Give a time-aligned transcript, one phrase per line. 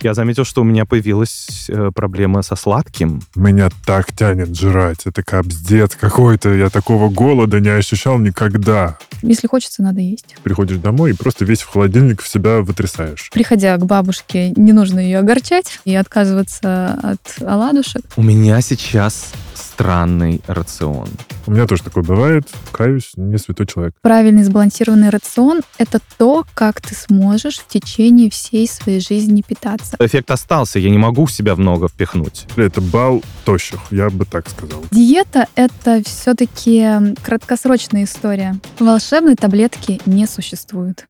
[0.00, 3.22] Я заметил, что у меня появилась э, проблема со сладким.
[3.34, 5.06] Меня так тянет жрать.
[5.06, 6.52] Это капздец какой-то.
[6.52, 8.98] Я такого голода не ощущал никогда.
[9.22, 10.36] Если хочется, надо есть.
[10.42, 13.30] Приходишь домой и просто весь в холодильник в себя вытрясаешь.
[13.32, 18.02] Приходя к бабушке, не нужно ее огорчать и отказываться от оладушек.
[18.16, 21.08] У меня сейчас странный рацион.
[21.46, 22.48] У меня тоже такое бывает.
[22.72, 23.94] Каюсь, не святой человек.
[24.02, 29.96] Правильный сбалансированный рацион— это то, как ты сможешь в течение всей своей жизни питаться.
[30.00, 32.46] Эффект остался, я не могу в себя много впихнуть.
[32.56, 34.82] Это бал тощих, я бы так сказал.
[34.90, 38.56] Диета— это все-таки краткосрочная история.
[38.78, 41.06] Волшебной таблетки не существует.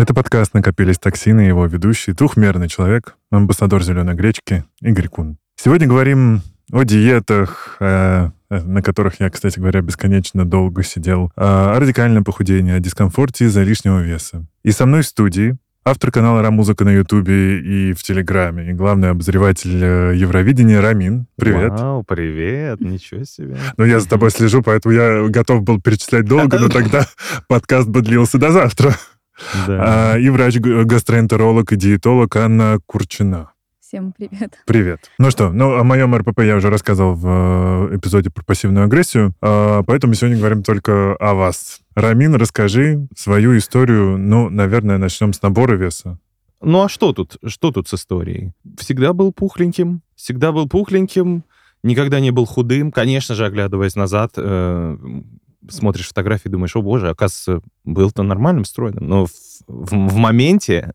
[0.00, 5.36] Это подкаст «Накопились токсины» его ведущий, двухмерный человек, амбассадор зеленой гречки Игорь Кун.
[5.56, 6.40] Сегодня говорим
[6.72, 12.72] о диетах, э, э, на которых я, кстати говоря, бесконечно долго сидел, о радикальном похудении,
[12.72, 14.46] о дискомфорте из-за лишнего веса.
[14.62, 19.10] И со мной в студии автор канала «Рамузыка» на Ютубе и в Телеграме, и главный
[19.10, 21.26] обозреватель э, Евровидения Рамин.
[21.36, 21.72] Привет.
[21.72, 23.58] Вау, привет, ничего себе.
[23.76, 27.06] Ну, я за тобой слежу, поэтому я готов был перечислять долго, но тогда
[27.48, 28.94] подкаст бы длился до завтра.
[29.66, 30.12] Да.
[30.12, 33.52] А, и врач-гастроэнтеролог и диетолог Анна Курчина.
[33.80, 34.62] Всем привет.
[34.66, 35.10] Привет.
[35.18, 39.34] Ну что, ну о моем РПП я уже рассказывал в э, эпизоде про пассивную агрессию,
[39.40, 41.80] а, поэтому сегодня говорим только о вас.
[41.96, 44.16] Рамин, расскажи свою историю.
[44.16, 46.20] Ну, наверное, начнем с набора веса.
[46.62, 47.38] Ну а что тут?
[47.44, 48.52] Что тут с историей?
[48.78, 51.42] Всегда был пухленьким, всегда был пухленьким,
[51.82, 52.92] никогда не был худым.
[52.92, 54.96] Конечно же, оглядываясь назад, э,
[55.68, 59.06] смотришь фотографии и думаешь, о боже, оказывается, был-то нормальным, стройным.
[59.06, 59.32] Но в,
[59.66, 60.94] в, в моменте,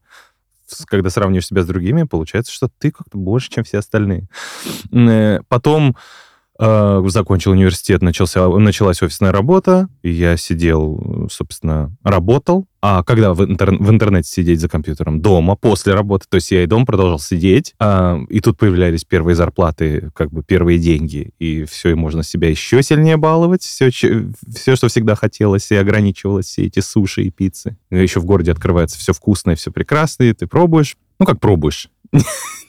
[0.88, 4.28] когда сравниваешь себя с другими, получается, что ты как-то больше, чем все остальные.
[4.92, 5.96] Э, потом
[6.60, 11.00] э, закончил университет, начался, началась офисная работа, и я сидел,
[11.30, 12.66] собственно, работал.
[12.82, 15.22] А когда в, интер, в интернете сидеть за компьютером?
[15.22, 16.26] Дома, после работы.
[16.30, 20.44] То есть я и дома продолжал сидеть, а, и тут появлялись первые зарплаты, как бы
[20.44, 25.72] первые деньги, и все, и можно себя еще сильнее баловать, все, все, что всегда хотелось,
[25.72, 27.78] и ограничивалось, все эти суши и пиццы.
[27.90, 30.98] Еще в городе открывается все вкусное, все прекрасное, и ты пробуешь.
[31.20, 31.90] Ну, как пробуешь.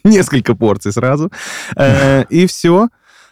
[0.04, 1.30] Несколько порций сразу.
[1.76, 2.88] Э, и все.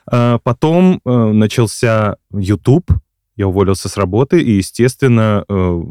[0.07, 2.91] А потом э, начался YouTube,
[3.37, 5.83] я уволился с работы, и, естественно, э,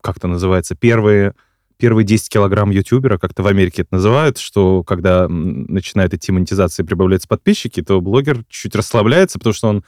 [0.00, 1.34] как это называется, первые
[1.78, 6.86] первые 10 килограмм ютубера, как-то в Америке это называют, что когда начинает идти монетизация и
[6.86, 9.84] прибавляются подписчики, то блогер чуть расслабляется, потому что он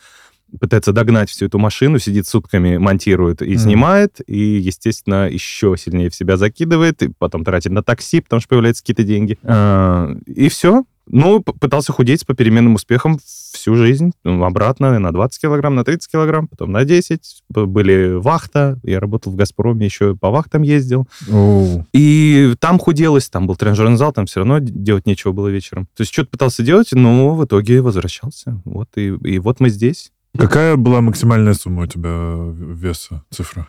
[0.58, 3.58] пытается догнать всю эту машину, сидит сутками, монтирует и mm.
[3.58, 8.48] снимает, и, естественно, еще сильнее в себя закидывает, и потом тратит на такси, потому что
[8.48, 9.38] появляются какие-то деньги.
[9.42, 10.84] А, и все.
[11.12, 13.18] Ну, пытался худеть по переменным успехам
[13.52, 14.12] всю жизнь.
[14.22, 17.42] Ну, обратно на 20 килограмм, на 30 килограмм, потом на 10.
[17.48, 18.78] Были вахта.
[18.84, 21.08] Я работал в «Газпроме», еще по вахтам ездил.
[21.28, 21.84] Oh.
[21.92, 25.86] И там худелось, там был тренажерный зал, там все равно делать нечего было вечером.
[25.96, 28.60] То есть что-то пытался делать, но в итоге возвращался.
[28.64, 30.12] Вот и, и вот мы здесь.
[30.38, 33.68] Какая была максимальная сумма у тебя веса, цифра?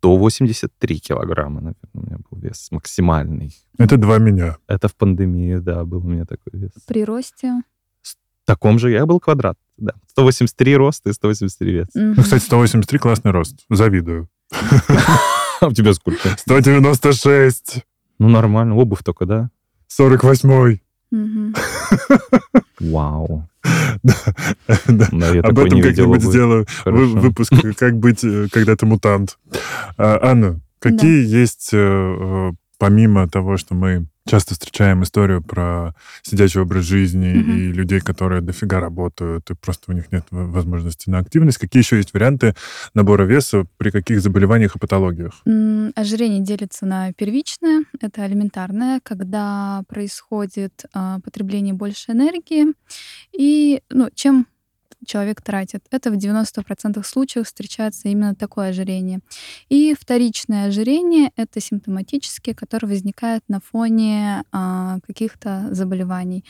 [0.00, 3.54] 183 килограмма, наверное, у меня был вес максимальный.
[3.78, 4.56] Это два меня.
[4.66, 6.70] Это в пандемии, да, был у меня такой вес.
[6.86, 7.62] При росте?
[8.02, 8.14] В
[8.46, 9.92] таком же я был квадрат, да.
[10.08, 11.86] 183 рост и 183 вес.
[11.94, 13.64] Ну, кстати, 183 классный рост.
[13.68, 14.28] Завидую.
[15.60, 16.26] А у тебя сколько?
[16.38, 17.84] 196.
[18.18, 18.76] Ну, нормально.
[18.76, 19.50] Обувь только, да?
[19.88, 20.78] 48.
[22.80, 23.48] Вау.
[24.02, 29.38] Об этом как-нибудь сделаю выпуск «Как быть, э, когда ты мутант».
[29.98, 36.60] А, Анна, какие есть, э, э, помимо того, что мы часто встречаем историю про сидячий
[36.60, 37.58] образ жизни mm-hmm.
[37.58, 41.58] и людей, которые дофига работают, и просто у них нет возможности на активность.
[41.58, 42.54] Какие еще есть варианты
[42.94, 45.42] набора веса при каких заболеваниях и патологиях?
[45.46, 52.66] Mm, ожирение делится на первичное, это элементарное, когда происходит э, потребление больше энергии.
[53.32, 54.46] И ну, чем
[55.04, 55.84] человек тратит.
[55.90, 59.20] Это в 90% случаев встречается именно такое ожирение.
[59.68, 66.44] И вторичное ожирение— это симптоматические, которые возникают на фоне а, каких-то заболеваний.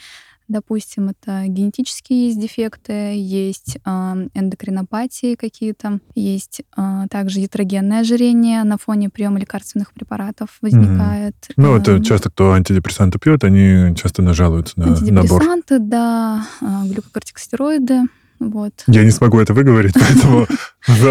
[0.50, 3.90] Допустим, это генетические есть дефекты, есть э,
[4.34, 11.36] эндокринопатии какие-то, есть э, также ятрогенное ожирение на фоне приема лекарственных препаратов возникает.
[11.36, 11.54] Mm-hmm.
[11.56, 15.42] Ну, это э, часто кто антидепрессанты пьет, они часто нажалуются на антидепрессанты, набор.
[15.42, 18.00] Антидепрессанты, да, глюкокортикостероиды,
[18.40, 18.72] вот.
[18.86, 20.46] Я не смогу это выговорить, поэтому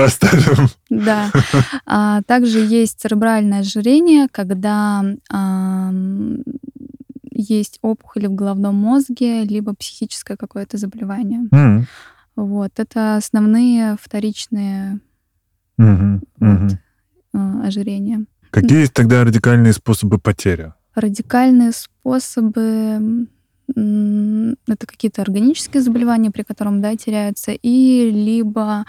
[0.03, 0.67] оставим.
[0.89, 1.31] Да.
[1.85, 5.03] А, также есть церебральное ожирение, когда
[7.31, 11.87] есть опухоли в головном мозге, либо психическое какое-то заболевание.
[12.35, 12.71] Вот.
[12.77, 14.99] Это основные вторичные
[15.77, 16.21] вот,
[17.33, 18.25] э, ожирения.
[18.49, 20.73] Какие есть тогда радикальные способы потери?
[20.95, 23.27] Радикальные способы
[23.75, 28.85] это какие-то органические заболевания, при котором да, теряются, и либо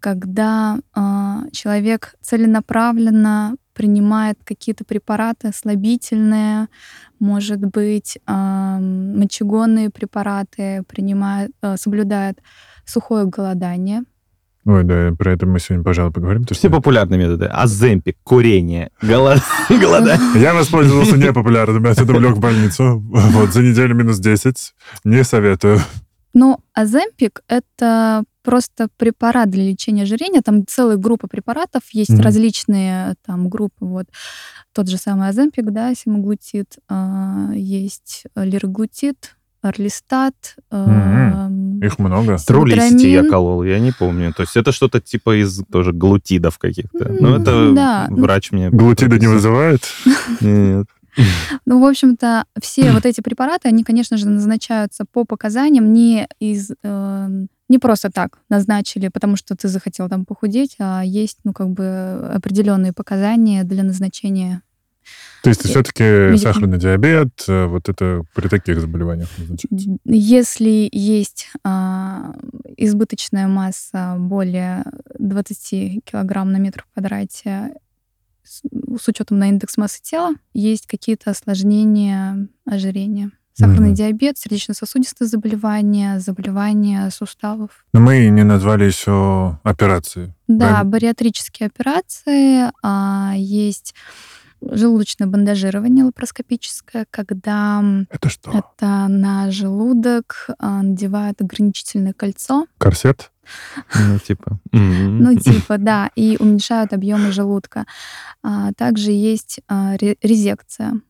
[0.00, 6.68] когда а, человек целенаправленно принимает какие-то препараты слабительные,
[7.18, 12.40] может быть, а, мочегонные препараты, принимает, а, соблюдает
[12.84, 14.04] сухое голодание.
[14.66, 16.44] Ой, да, про это мы сегодня, пожалуй, поговорим.
[16.44, 17.46] Все что популярные методы.
[17.46, 19.40] Аземпик, курение, голод-
[19.70, 20.18] голодание.
[20.42, 22.98] Я воспользовался непопулярным методом, лег в больницу.
[22.98, 24.74] Вот, за неделю минус 10.
[25.04, 25.78] Не советую.
[26.34, 30.42] Но Аземпик— это просто препарат для лечения ожирения.
[30.42, 32.20] Там целая группа препаратов, есть Мгм.
[32.22, 33.84] различные там группы.
[33.86, 34.06] Вот
[34.74, 40.56] тот же самый Аземпик, да, семаглутид, а, есть лираглутид, орлистат.
[40.70, 41.80] Мгм.
[41.80, 42.36] Их много.
[42.46, 44.32] Трулисити я колол, я не помню.
[44.32, 47.08] То есть это что-то типа из тоже глутидов каких-то.
[47.20, 48.06] Ну, М, это да.
[48.10, 48.70] врач мне...
[48.70, 49.80] Глутида не вызывает?
[50.40, 50.86] Нет.
[51.64, 56.72] Ну, в общем-то, все вот эти препараты, они, конечно же, назначаются по показаниям не из
[56.82, 57.28] э,
[57.68, 62.30] не просто так назначили, потому что ты захотел там похудеть, а есть, ну, как бы
[62.34, 64.62] определенные показания для назначения.
[65.42, 69.98] То есть Э, все-таки сахарный диабет, э, вот это при таких заболеваниях назначается.
[70.04, 72.34] Если есть а,
[72.76, 74.84] избыточная масса более
[75.18, 77.74] 20 килограмм на метр в квадрате
[78.42, 78.62] с,
[79.00, 83.30] с учетом на индекс массы тела, есть какие-то осложнения ожирения.
[83.58, 83.94] Сахарный Мгм.
[83.94, 87.86] диабет, сердечно-сосудистые заболевания, заболевания суставов.
[87.94, 90.34] Но мы не назвали еще операции.
[90.46, 90.84] Да, Правильно?
[90.90, 93.94] бариатрические операции, а, есть
[94.70, 98.50] желудочное бандажирование лапароскопическое, когда Это что?
[98.50, 103.30] это на желудок а, надевают ограничительное кольцо, Корсет?
[103.94, 104.58] Ну, типа.
[104.72, 107.84] ну типа, да, и уменьшают объемы желудка.
[108.42, 111.00] А, Также есть а, ре- резекция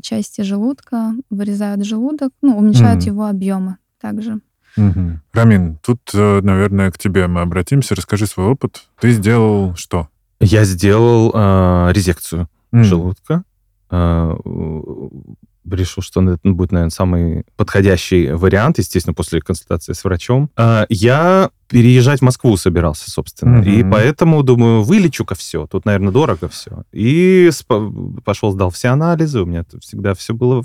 [0.00, 4.38] части желудка, вырезают желудок, ну, уменьшают его объемы также.
[4.76, 7.94] Рамин, тут, э, наверное, к тебе мы обратимся.
[7.96, 8.84] Расскажи свой опыт.
[9.00, 10.08] Ты сделал что?
[10.38, 12.84] Я сделал а, резекцию М.
[12.84, 13.42] желудка.
[13.88, 14.36] А,
[15.68, 20.48] решил, что это будет, наверное, самый подходящий вариант, естественно, после консультации с врачом.
[20.56, 23.60] А, Я переезжать в Москву собирался, собственно.
[23.62, 23.90] И Мгм.
[23.90, 25.66] поэтому, думаю, вылечу-ка все.
[25.66, 26.84] Тут, наверное, дорого все.
[26.92, 29.40] И спо- пошел, сдал все анализы.
[29.40, 30.62] У меня всегда все было,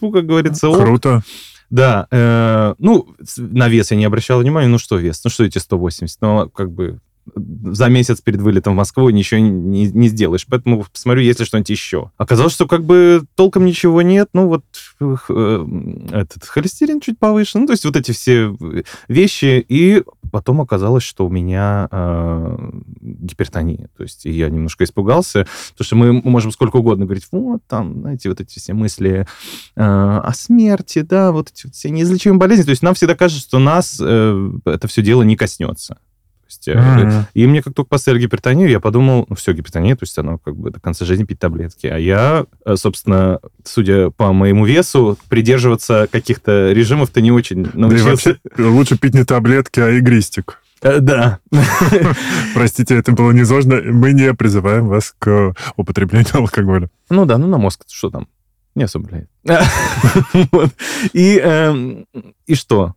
[0.00, 0.78] как говорится, ок.
[0.78, 1.22] Круто.
[1.70, 5.58] Да, э, ну, на вес я не обращал внимания, ну что вес, ну что эти
[5.58, 6.98] 180, ну, как бы
[7.34, 11.70] за месяц перед вылетом в Москву ничего не, не сделаешь, поэтому посмотрю, есть ли что-нибудь
[11.70, 12.10] еще.
[12.16, 14.64] Оказалось, что как бы толком ничего нет, ну вот
[15.00, 15.66] э,
[16.12, 18.54] этот холестерин чуть повыше, ну то есть вот эти все
[19.08, 22.70] вещи, и потом оказалось, что у меня э,
[23.00, 28.00] гипертония, то есть я немножко испугался, потому что мы можем сколько угодно говорить, вот там,
[28.00, 29.26] знаете, вот эти все мысли
[29.76, 32.64] э, о смерти, да, вот эти вот все неизлечимые болезни.
[32.64, 35.98] То есть нам всегда кажется, что нас э, это все дело не коснется.
[36.48, 37.26] Есть, Мгм.
[37.34, 40.56] и мне как только поставили гипертонию, я подумал, ну все, гипертония, то есть оно как
[40.56, 41.86] бы до конца жизни пить таблетки.
[41.86, 48.10] А я, э, собственно, судя по моему весу, придерживаться каких-то режимов-то не очень Да научился.
[48.10, 50.62] вообще лучше пить не таблетки, а игристик.
[50.80, 51.40] Э, Да.
[52.54, 53.80] Простите, это было несложно.
[53.84, 56.88] Мы не призываем вас к употреблению алкоголя.
[57.10, 58.26] Ну да, ну на мозг что там?
[58.74, 59.28] Не особо влияет.
[61.14, 62.06] Эм,
[62.46, 62.94] и что?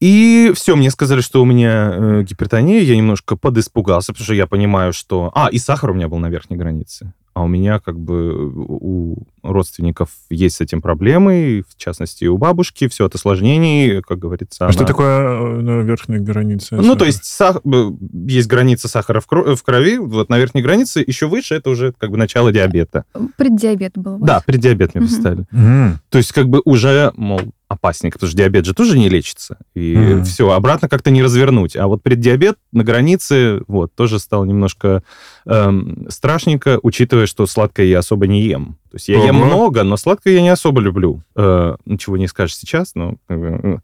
[0.00, 4.46] И все, мне сказали, что у меня э, гипертония, я немножко подиспугался, потому что я
[4.46, 5.30] понимаю, что...
[5.34, 7.12] А, и сахар у меня был на верхней границе.
[7.32, 12.88] А у меня как бы у родственников есть с этим проблемы, в частности, у бабушки,
[12.88, 14.66] все от осложнений, как говорится.
[14.66, 16.76] А что она- такое э, на верхней границе?
[16.76, 17.92] ну, то есть сах- э,
[18.26, 21.92] есть граница сахара в, кро- в крови, вот на верхней границе, еще выше это уже
[21.98, 23.04] как бы начало диабета.
[23.36, 24.14] Преддиабет был.
[24.14, 24.26] у вас.
[24.26, 25.44] Да, преддиабет мне поставили.
[25.52, 29.58] М, То есть как бы уже, мол, опасненько, потому что диабет же тоже не лечится.
[29.74, 30.24] И Мгм.
[30.24, 31.76] все, обратно как-то не развернуть.
[31.76, 35.02] А вот преддиабет на границе, вот, тоже стало немножко
[35.46, 38.78] эм, страшненько, учитывая, что сладкое я особо не ем.
[38.96, 39.44] То есть я ем Ого.
[39.44, 41.22] много, но сладкое я не особо люблю.
[41.34, 43.78] Э, ничего не скажешь сейчас, но э, ну,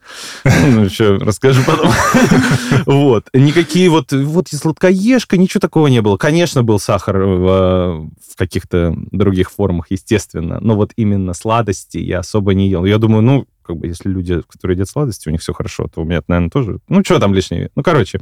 [0.85, 1.93] еще расскажу потом.
[2.87, 3.29] Вот.
[3.35, 6.17] Никакие вот, вот и сладкоежка, ничего такого не было.
[6.17, 12.55] Конечно, был сахар в, в каких-то других формах, естественно, но вот именно сладости я особо
[12.55, 12.87] не ел.
[12.87, 16.01] Я думаю, ну, как бы, если люди, которые едят сладости, у них все хорошо, то
[16.01, 16.79] у меня, наверное, тоже...
[16.89, 17.71] Ну, что там лишнее?
[17.75, 18.19] Ну, короче,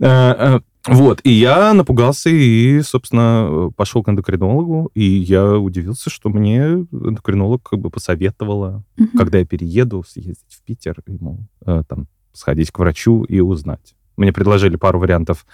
[0.00, 6.28] э, э, Вот, и я напугался и, собственно, пошел к эндокринологу, и я удивился, что
[6.28, 9.10] мне эндокринолог как бы посоветовала, Мгм.
[9.18, 13.94] когда я перееду, съездить в Питер, и, мол, э, там, сходить к врачу и узнать.
[14.16, 15.46] Мне предложили пару вариантов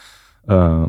[0.47, 0.89] э,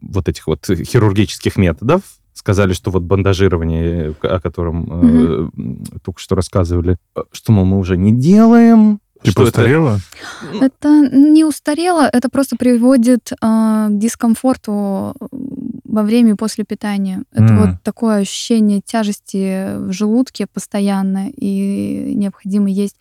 [0.00, 2.02] вот этих вот хирургических методов.
[2.34, 7.78] Сказали, что вот бандажирование, о котором э, м, только что рассказывали, э, что, мол, мы
[7.78, 9.00] уже не делаем.
[9.22, 10.00] Типа что это- устарело?
[10.60, 15.14] Это не устарело, это просто приводит а, к дискомфорту
[15.84, 17.24] во время и после питания.
[17.32, 17.58] Это М.
[17.60, 22.96] вот такое ощущение тяжести в желудке постоянно, и необходимо есть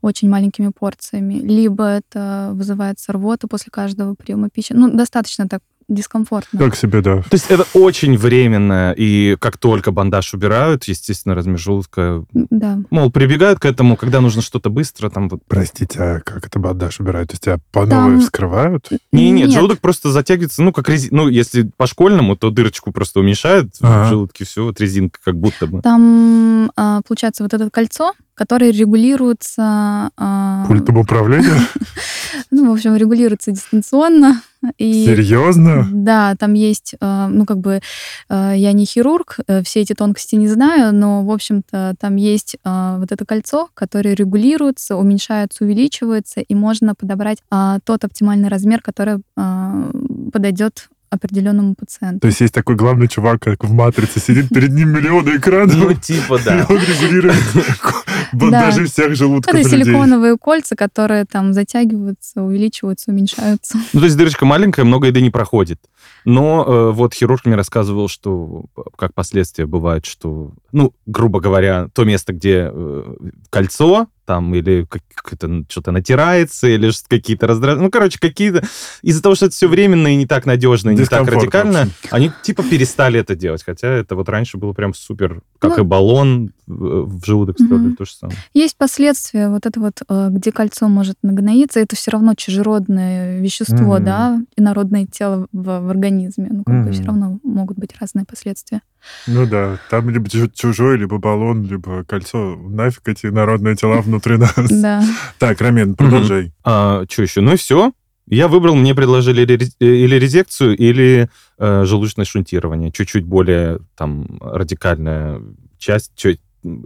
[0.00, 1.34] очень маленькими порциями.
[1.34, 4.72] Либо это вызывает рвоту после каждого приема пищи.
[4.72, 5.60] Ну, достаточно так
[5.90, 6.58] дискомфортно.
[6.58, 7.18] Так себе, да.
[7.22, 12.24] То есть это очень временно, и как только бандаж убирают, естественно, размер желудка...
[12.32, 12.78] Да.
[12.90, 15.40] Мол, прибегают к этому, когда нужно что-то быстро, там вот...
[15.46, 17.30] Простите, а как это бандаж убирают?
[17.30, 18.88] То есть тебя по Там- новой вскрывают?
[19.12, 21.10] Не, нет, желудок просто затягивается, ну, как резин...
[21.12, 24.06] Ну, если по-школьному, то дырочку просто уменьшают Ага.
[24.06, 25.82] в желудке, все, вот резинка как будто бы.
[25.82, 30.10] Там, а, получается, вот это кольцо, которое регулируется...
[30.16, 31.60] а, Пультом управления?
[32.50, 34.40] Ну, в общем, регулируется дистанционно.
[34.78, 35.86] И Серьезно?
[35.92, 37.80] Да, там есть, э, ну, как бы,
[38.28, 42.56] э, я не хирург, э, все эти тонкости не знаю, но, в общем-то, там есть
[42.64, 48.80] э, вот это кольцо, которое регулируется, уменьшается, увеличивается, и можно подобрать а, тот оптимальный размер,
[48.80, 49.90] который а,
[50.32, 52.20] подойдет определенному пациенту.
[52.20, 56.00] То есть есть такой главный чувак, как в «Матрице», сидит перед ним миллионы Ну, экранов,
[56.00, 56.66] типа, и да.
[56.68, 57.36] он регулирует
[58.32, 59.84] бандажи всех желудков Это людей.
[59.84, 63.78] силиконовые кольца, которые там затягиваются, увеличиваются, уменьшаются.
[63.92, 65.78] Ну, то есть дырочка маленькая, много еды не проходит.
[66.24, 71.88] Но э, вот хирург мне рассказывал, что п- как последствия бывает, что, ну, грубо говоря,
[71.94, 73.14] то место, где э,
[73.50, 77.82] кольцо, там, или как, это что-то натирается, или какие-то раздражения.
[77.82, 78.62] Ну, короче, какие-то...
[79.02, 82.30] Из-за того, что это все временно и не так надежно, и не так радикально, они
[82.40, 83.64] типа перестали это делать.
[83.66, 87.96] Хотя это вот раньше было прям супер, как Ну, и баллон в желудок вставляли, Мгм.
[87.96, 88.38] то же самое.
[88.54, 93.96] Есть последствия, вот это вот, э, где кольцо может нагноиться, это все равно чужеродное вещество,
[93.96, 94.04] Мгм.
[94.04, 96.46] да, инородное тело в, в организме.
[96.52, 96.92] Ну, как бы Мгм.
[96.92, 98.82] все равно могут быть разные последствия.
[99.26, 102.54] Ну да, там либо чу- чужой, либо баллон, либо кольцо.
[102.56, 104.52] Нафиг эти народные тела внутри нас.
[104.70, 105.04] Да.
[105.38, 106.52] Так, Рамен, продолжай.
[106.64, 107.40] А, что еще?
[107.40, 107.92] Ну и все.
[108.26, 112.92] Я выбрал, мне предложили или рез- или резекцию, или э, желудочное шунтирование.
[112.92, 115.42] Чуть-чуть более там радикальная
[115.78, 116.36] часть, чё-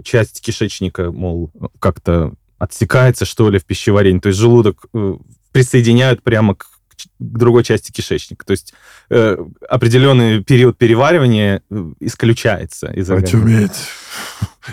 [0.02, 1.50] часть кишечника, мол,
[1.80, 4.20] как-то отсекается, что ли, в пищеварении.
[4.20, 5.16] То есть желудок э,
[5.52, 6.68] присоединяют прямо к, к
[7.18, 8.46] другой части кишечника.
[8.46, 8.72] То есть
[9.10, 9.36] э,
[9.68, 13.40] определенный период переваривания э, исключается из организма.
[13.50, 13.72] Очуметь.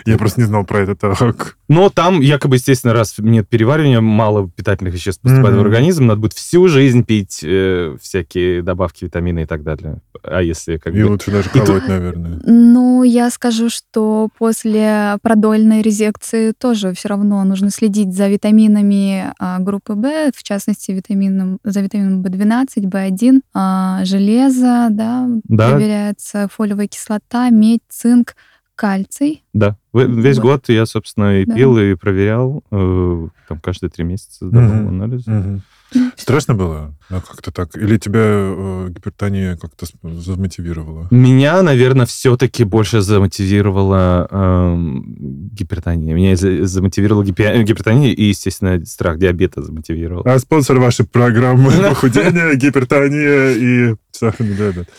[0.06, 1.58] Я просто не знал про это так.
[1.68, 5.66] Но там якобы, естественно, раз нет переваривания, мало питательных веществ поступает в Мгм.
[5.66, 10.02] организм, надо будет всю жизнь пить э, всякие добавки, витамины и так далее.
[10.24, 11.10] А если как И бы...
[11.10, 12.40] лучше даже тут- колоть, наверное.
[12.46, 19.60] Ну, я скажу, что после продольной резекции тоже все равно нужно следить за витаминами а,
[19.60, 25.72] группы В, в частности, витамином, за витамином В12, В1, а, железо, да, Да.
[25.72, 28.36] проверяется фолиевая кислота, медь, цинк,
[28.76, 29.44] кальций.
[29.54, 30.44] Да, В- весь Вот.
[30.44, 31.56] год я, собственно, и Да.
[31.56, 34.88] пил, и проверял, э, там каждые три месяца сдавал Мгм.
[34.90, 35.30] анализы.
[35.32, 35.62] Мгм.
[36.16, 36.96] Страшно было?
[37.10, 37.76] Ну, как-то так.
[37.76, 41.08] Или тебя э, гипертония как-то замотивировала?
[41.12, 46.16] Меня, наверное, все-таки больше замотивировала эм, гипертония.
[46.16, 50.24] Меня за- замотивировала гипе- гипертония и, естественно, страх диабета замотивировал.
[50.26, 54.90] А спонсор вашей программы похудения, гипертония и сахарный диабет.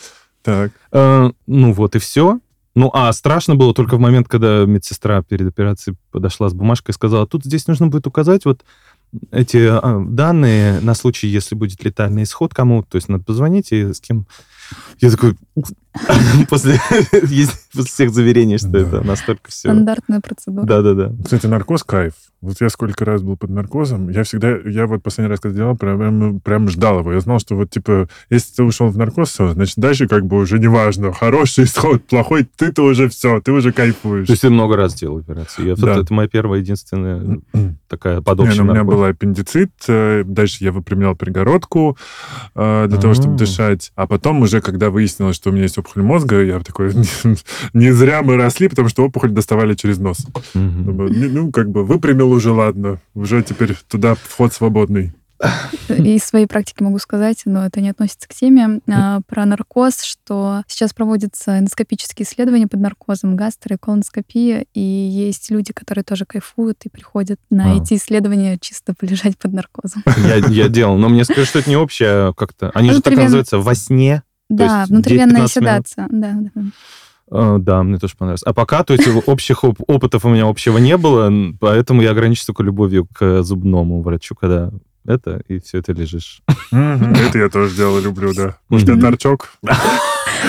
[0.43, 0.71] Так.
[0.91, 2.39] Э, ну вот и все.
[2.75, 6.95] Ну, а страшно было только в момент, когда медсестра перед операцией подошла с бумажкой и
[6.95, 8.63] сказала, тут здесь нужно будет указать вот
[9.31, 13.93] эти а, данные на случай, если будет летальный исход кому-то, то есть надо позвонить и
[13.93, 14.25] с кем...
[14.99, 15.35] Я такой...
[16.49, 16.79] После
[17.73, 18.79] после всех заверений, что Да.
[18.79, 19.69] это настолько все...
[19.69, 20.65] Стандартная процедура.
[20.65, 21.11] Да-да-да.
[21.23, 22.13] Кстати, наркоз кайф.
[22.41, 25.77] Вот я сколько раз был под наркозом, я всегда, я вот последний раз, когда делал,
[25.77, 27.13] прям, прям ждал его.
[27.13, 30.37] Я знал, что вот, типа, если ты ушел в наркоз, все, значит, дальше как бы
[30.39, 34.27] уже не важно, хороший исход, плохой, ты-то уже все, ты уже кайфуешь.
[34.27, 35.67] То есть ты много раз делал операцию.
[35.67, 36.01] Я, Да.
[36.01, 37.39] Это моя первая, единственная
[37.87, 41.97] такая под Не, общим ну, у меня был аппендицит, э, дальше я выпрямлял перегородку
[42.55, 43.37] э, для того, чтобы А.
[43.37, 43.93] дышать.
[43.95, 46.93] А потом уже, когда выяснилось, что у меня есть опухоль мозга, я такой,
[47.73, 50.25] не зря мы росли, потому что опухоль доставали через нос.
[50.53, 52.99] Думаю, Ну, как бы выпрямил уже, ладно.
[53.13, 55.13] Уже теперь туда вход свободный.
[55.89, 60.63] из своей практики могу сказать, но это не относится к теме, а, про наркоз, что
[60.67, 66.85] сейчас проводятся эндоскопические исследования под наркозом, гастро и колоноскопия, и есть люди, которые тоже кайфуют
[66.85, 67.77] и приходят на А.
[67.77, 70.03] эти исследования чисто полежать под наркозом.
[70.17, 72.71] Я, я делал, но мне скажут, что это не общее а как-то.
[72.73, 74.23] Они же так называются во сне.
[74.49, 75.49] Да, есть внутривенная 10-15 минут.
[75.51, 76.07] седация.
[76.09, 76.61] Да, да.
[77.31, 78.43] Э, Да, мне тоже понравилось.
[78.43, 82.45] А пока, то есть общих оп- опытов у меня общего не было, поэтому я ограничусь
[82.45, 84.71] только любовью к зубному врачу, когда
[85.05, 86.41] это, и все это лежишь.
[86.71, 88.57] Это я тоже дело люблю, да.
[88.69, 89.49] Может, я торчок?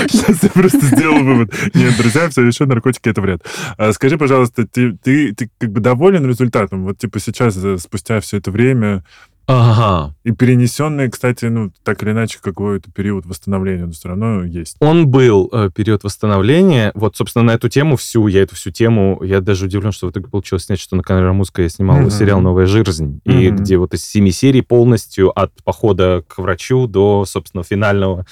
[0.09, 1.53] Сейчас я просто сделал вывод.
[1.73, 3.45] Нет, друзья, все еще наркотики это вред.
[3.79, 6.85] А Скажи, пожалуйста, ты, ты, ты как бы доволен результатом?
[6.85, 9.05] Вот типа сейчас, э, спустя все это время,
[9.47, 10.15] Ага.
[10.25, 14.77] и перенесенный, кстати, ну, так или иначе, какой-то период восстановления, но все равно есть.
[14.81, 16.93] Он был э, период восстановления.
[16.95, 20.11] Вот, собственно, на эту тему всю, я эту всю тему, я даже удивлен, что в
[20.11, 22.11] итоге получилось снять, что на канале Рамуска я снимал Мгм.
[22.11, 23.57] сериал «Новая жизнь», и Мгм.
[23.57, 28.27] где вот из семи серий полностью от похода к врачу до, собственно, финального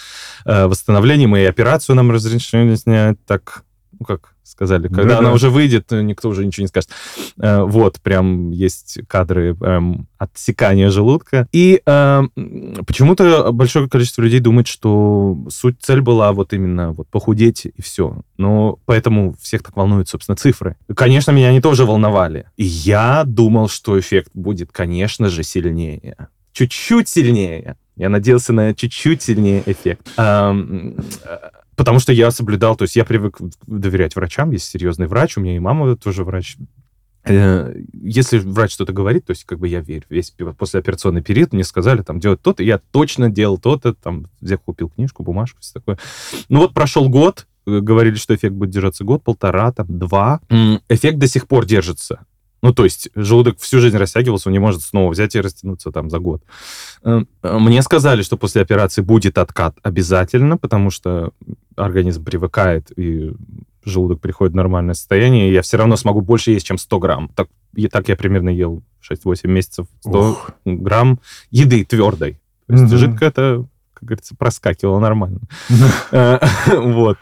[0.47, 3.64] э, восстановления мы и операцию нам разрешили снять, так,
[4.02, 5.18] ну, как сказали, когда Да-да.
[5.21, 6.90] она уже выйдет, э, никто уже ничего не скажет.
[7.38, 11.47] Э, Вот, прям есть кадры эм, отсекания желудка.
[11.52, 12.30] И эм,
[12.87, 18.23] почему-то большое количество людей думает, что суть, цель была вот именно вот похудеть и все.
[18.37, 20.76] Но поэтому всех так волнуют, собственно, цифры.
[20.94, 22.47] Конечно, меня они тоже волновали.
[22.56, 26.16] И я думал, что эффект будет, конечно же, сильнее.
[26.52, 27.76] Чуть-чуть сильнее.
[27.97, 30.09] Я надеялся на чуть-чуть сильнее эффект.
[31.76, 35.57] Потому что я соблюдал, то есть я привык доверять врачам, есть серьезный врач, у меня
[35.57, 36.57] и мама тоже врач.
[37.25, 40.05] Э, Если врач что-то говорит, то есть как бы я верю.
[40.11, 44.91] Весь послеоперационный период мне сказали там делать то-то, я точно делал то-то, там, взял, купил
[44.91, 45.99] книжку, бумажку, все такое.
[46.49, 50.41] Ну вот прошел год, э, говорили, что эффект будет держаться год, полтора, там, два.
[50.88, 52.26] Эффект до сих пор держится.
[52.62, 56.09] Ну, то есть желудок всю жизнь растягивался, он не может снова взять и растянуться там
[56.11, 56.42] за год.
[57.02, 61.33] Э, э, Мне сказали, что после операции будет откат обязательно, потому что
[61.76, 63.33] организм привыкает, и
[63.85, 67.28] желудок приходит в нормальное состояние, и я все равно смогу больше есть, чем 100 грамм.
[67.35, 70.50] Так, и так я примерно ел 6-8 месяцев 100 Ух.
[70.64, 71.19] грамм
[71.50, 72.38] еды твердой.
[72.69, 72.97] То есть Мгм.
[72.97, 75.40] жидкое это, как говорится, проскакивало нормально.
[76.12, 76.38] Э,
[76.76, 77.19] Вот.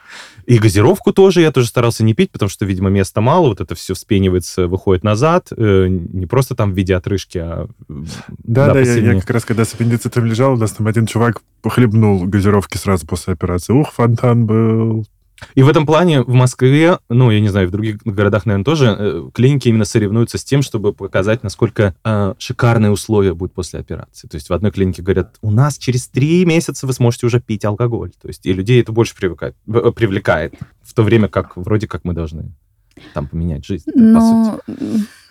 [0.50, 3.76] И газировку тоже я тоже старался не пить, потому что, видимо, места мало, вот это
[3.76, 8.04] все вспенивается, выходит назад, э, не просто там в виде отрыжки, а м,
[8.38, 11.40] Да, да, я, я как раз, когда с аппендицитом лежал, у нас там один чувак
[11.62, 13.72] похлебнул газировки сразу после операции.
[13.72, 15.06] Ух, фонтан был.
[15.54, 18.96] И в этом плане в Москве, ну, я не знаю, в других городах, наверное, тоже,
[18.98, 24.28] э, клиники именно соревнуются с тем, чтобы показать, насколько э, шикарные условия будут после операции.
[24.28, 27.64] То есть в одной клинике говорят, у нас через три месяца вы сможете уже пить
[27.64, 28.12] алкоголь.
[28.20, 32.04] То есть и людей это больше привлекает, э, привлекает в то время как вроде как
[32.04, 32.52] мы должны
[33.14, 34.02] там поменять жизнь, по сути.
[34.02, 34.60] Но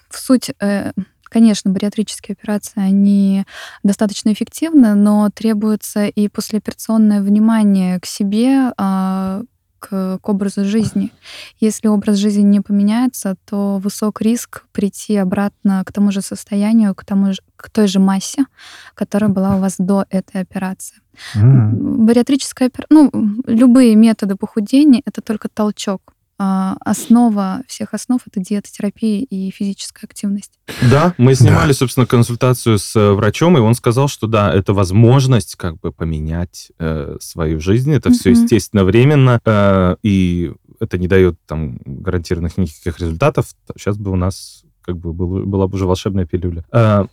[0.09, 0.91] в суть, э,
[1.23, 3.45] конечно, бариатрические операции, они
[3.83, 9.43] достаточно эффективны, но требуется и послеоперационное внимание к себе, а,
[9.79, 11.11] к, к образу жизни.
[11.59, 17.05] Если образ жизни не поменяется, то высок риск прийти обратно к тому же состоянию, к,
[17.05, 18.45] тому же, к той же массе,
[18.93, 20.97] которая была у вас до этой операции.
[21.35, 22.05] М.
[22.05, 23.09] Бариатрическая опера- ну,
[23.47, 26.13] любые методы похудения— это только толчок.
[26.41, 30.53] А, Основа всех основ— это диетотерапия и физическая активность.
[30.89, 35.55] Да, мы снимали, собственно, консультацию с э, врачом, и он сказал, что да, это возможность
[35.55, 37.91] как бы поменять э, свою жизнь.
[37.93, 43.47] Это все, естественно, временно, э, и это не дает там гарантированных никаких результатов.
[43.75, 46.63] Сейчас бы у нас как бы был- была бы уже волшебная пилюля.
[46.71, 47.05] Э,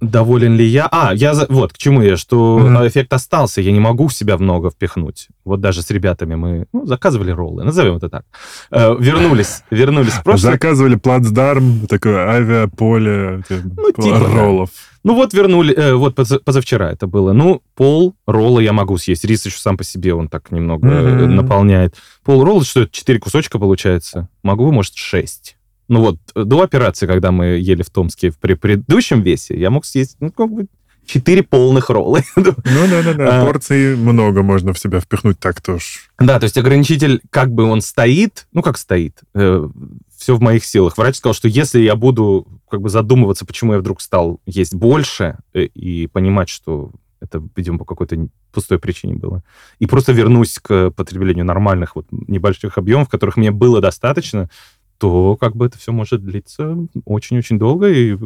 [0.00, 0.88] доволен ли я?
[0.90, 2.86] А, я за- вот к чему я, что Мгм.
[2.86, 5.28] эффект остался, я не могу в себя много впихнуть.
[5.44, 8.24] Вот даже с ребятами мы ну, заказывали роллы, назовем это так.
[8.70, 10.52] Э, вернулись, вернулись в прошлое.
[10.52, 14.26] Заказывали плацдарм, такое авиаполе э, Ну, типа, да.
[14.40, 14.70] роллов.
[15.02, 17.32] Ну вот вернули, э, вот поза- позавчера это было.
[17.32, 19.24] Ну, пол ролла я могу съесть.
[19.24, 21.34] Рис еще сам по себе, он так немного Мгм.
[21.36, 21.94] наполняет.
[22.24, 24.28] Пол ролла, что это, четыре кусочка получается?
[24.42, 25.56] Могу, может, шесть.
[25.94, 29.84] Ну вот, э, до операции, когда мы ели в Томске при предыдущем весе, я мог
[29.84, 30.66] съесть, ну, как бы,
[31.06, 32.18] четыре полных ролла.
[32.36, 32.52] Ну
[32.90, 33.46] да-да-да, А.
[33.46, 35.84] порций много можно в себя впихнуть так тоже.
[36.18, 40.98] Да, то есть ограничитель, как бы он стоит, ну как стоит, все в моих силах.
[40.98, 45.36] Врач сказал, что если я буду как бы задумываться, почему я вдруг стал есть больше,
[45.52, 49.42] э, и понимать, что это, видимо, по какой-то пустой причине было,
[49.78, 54.48] и просто вернусь к потреблению нормальных вот небольших объемов, которых мне было достаточно,
[54.98, 58.16] то как бы это все может длиться очень-очень долго, и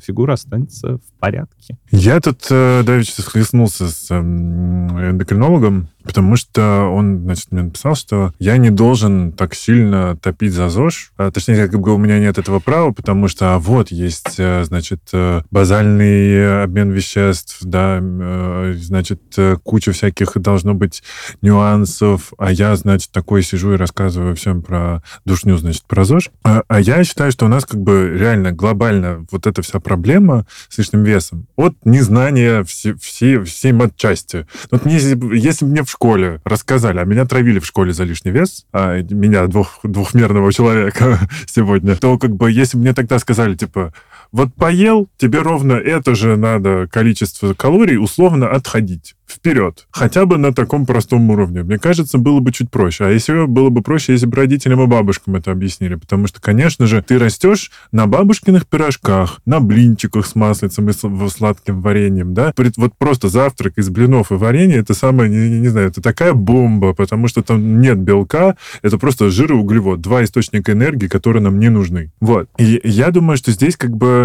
[0.00, 1.76] фигура останется в порядке.
[1.90, 8.32] Я тут э, давеча схлестнулся с эм, эндокринологом, Потому что он, значит, мне написал, что
[8.38, 11.12] я не должен так сильно топить за ЗОЖ.
[11.16, 14.64] А, точнее, как бы у меня нет этого права, потому что а вот есть, э,
[14.64, 19.20] значит, э, базальный обмен веществ, да, э, значит,
[19.62, 21.02] куча всяких должно быть
[21.42, 26.30] нюансов, а я, значит, такой сижу и рассказываю всем про душню, значит, про ЗОЖ.
[26.44, 30.46] А, а я считаю, что у нас как бы реально глобально вот эта вся проблема
[30.68, 34.46] с лишним весом от незнания все, все, всей матчасти.
[34.70, 38.30] Вот если, если бы мне в школе рассказали, а меня травили в школе за лишний
[38.30, 43.94] вес, а меня, двух, двухмерного человека сегодня, то как бы если мне тогда сказали, типа,
[44.32, 49.86] вот поел, тебе ровно это же надо количество калорий условно отходить вперед.
[49.90, 51.62] Хотя бы на таком простом уровне.
[51.62, 53.06] Мне кажется, было бы чуть проще.
[53.06, 55.96] А если было бы проще, если бы родителям и бабушкам это объяснили.
[55.96, 60.92] Потому что, конечно же, ты растешь на бабушкиных пирожках, на блинчиках с маслицем и
[61.28, 62.52] сладким вареньем, да?
[62.76, 66.94] Вот просто завтрак из блинов и варенья, это самое, не, не знаю, это такая бомба,
[66.94, 70.00] потому что там нет белка, это просто жир и углевод.
[70.00, 72.12] Два источника энергии, которые нам не нужны.
[72.20, 72.48] Вот.
[72.58, 74.15] И я думаю, что здесь как бы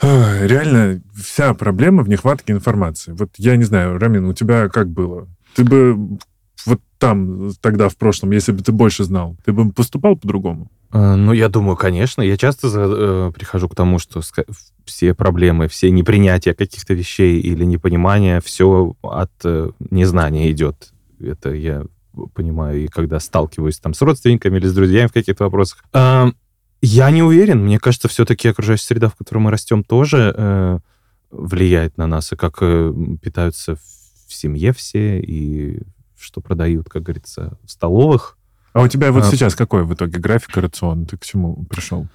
[0.00, 3.12] Реально вся проблема в нехватке информации.
[3.12, 5.26] Вот я не знаю, Рамин, у тебя как было?
[5.54, 6.18] Ты бы
[6.66, 10.70] вот там, тогда, в прошлом, если бы ты больше знал, ты бы поступал по-другому?
[10.90, 12.22] А, ну, я думаю, конечно.
[12.22, 14.20] Я часто э, прихожу к тому, что
[14.84, 20.92] все проблемы, все непринятия каких-то вещей или непонимание, все от э, незнания идет.
[21.20, 21.84] Это я
[22.34, 25.84] понимаю, и когда сталкиваюсь там с родственниками или с друзьями в каких-то вопросах.
[25.92, 26.30] А,
[26.80, 27.64] я не уверен.
[27.64, 30.78] Мне кажется, все-таки окружающая среда, в которой мы растем, тоже э,
[31.30, 35.80] влияет на нас, и как э, питаются в семье все, и
[36.16, 38.36] что продают, как говорится, в столовых.
[38.72, 41.06] А у тебя вот а, сейчас какой в итоге график рацион?
[41.06, 42.06] Ты к чему пришел?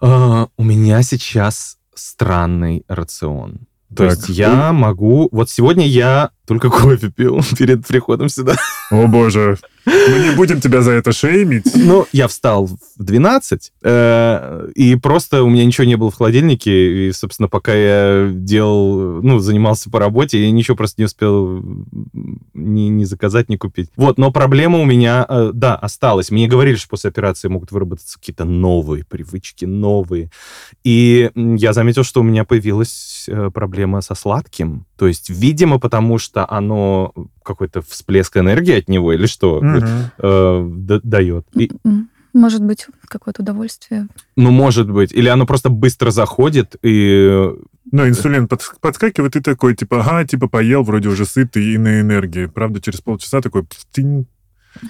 [0.00, 3.66] А, у меня сейчас странный рацион.
[3.88, 4.10] То так.
[4.10, 5.28] есть я могу...
[5.32, 8.56] Вот сегодня я только кофе пил перед приходом сюда.
[8.90, 9.58] О, боже.
[9.84, 11.66] Мы не будем тебя за это шеймить.
[11.74, 17.08] Ну, я встал в 12, э, и просто у меня ничего не было в холодильнике,
[17.08, 21.62] и, собственно, пока я делал, ну, занимался по работе, я ничего просто не успел
[22.54, 23.90] ни, ни заказать, ни купить.
[23.96, 26.30] Вот, но проблема у меня, э, да, осталась.
[26.30, 30.30] Мне говорили, что после операции могут выработаться какие-то новые привычки, новые.
[30.84, 34.86] И я заметил, что у меня появилась э, проблема со сладким.
[34.98, 40.70] То есть, видимо, потому что оно какой-то всплеск энергии от него или что э,
[41.04, 41.46] дает.
[41.54, 41.70] И...
[42.34, 44.08] Может быть, какое-то удовольствие.
[44.36, 45.12] Ну, может быть.
[45.12, 47.50] Или оно просто быстро заходит и...
[47.90, 52.00] Ну, инсулин под, подскакивает, и такой, типа, ага, типа, поел, вроде уже сытый и на
[52.00, 52.46] энергии.
[52.46, 53.64] Правда, через полчаса такой...
[53.92, 54.26] Тинь,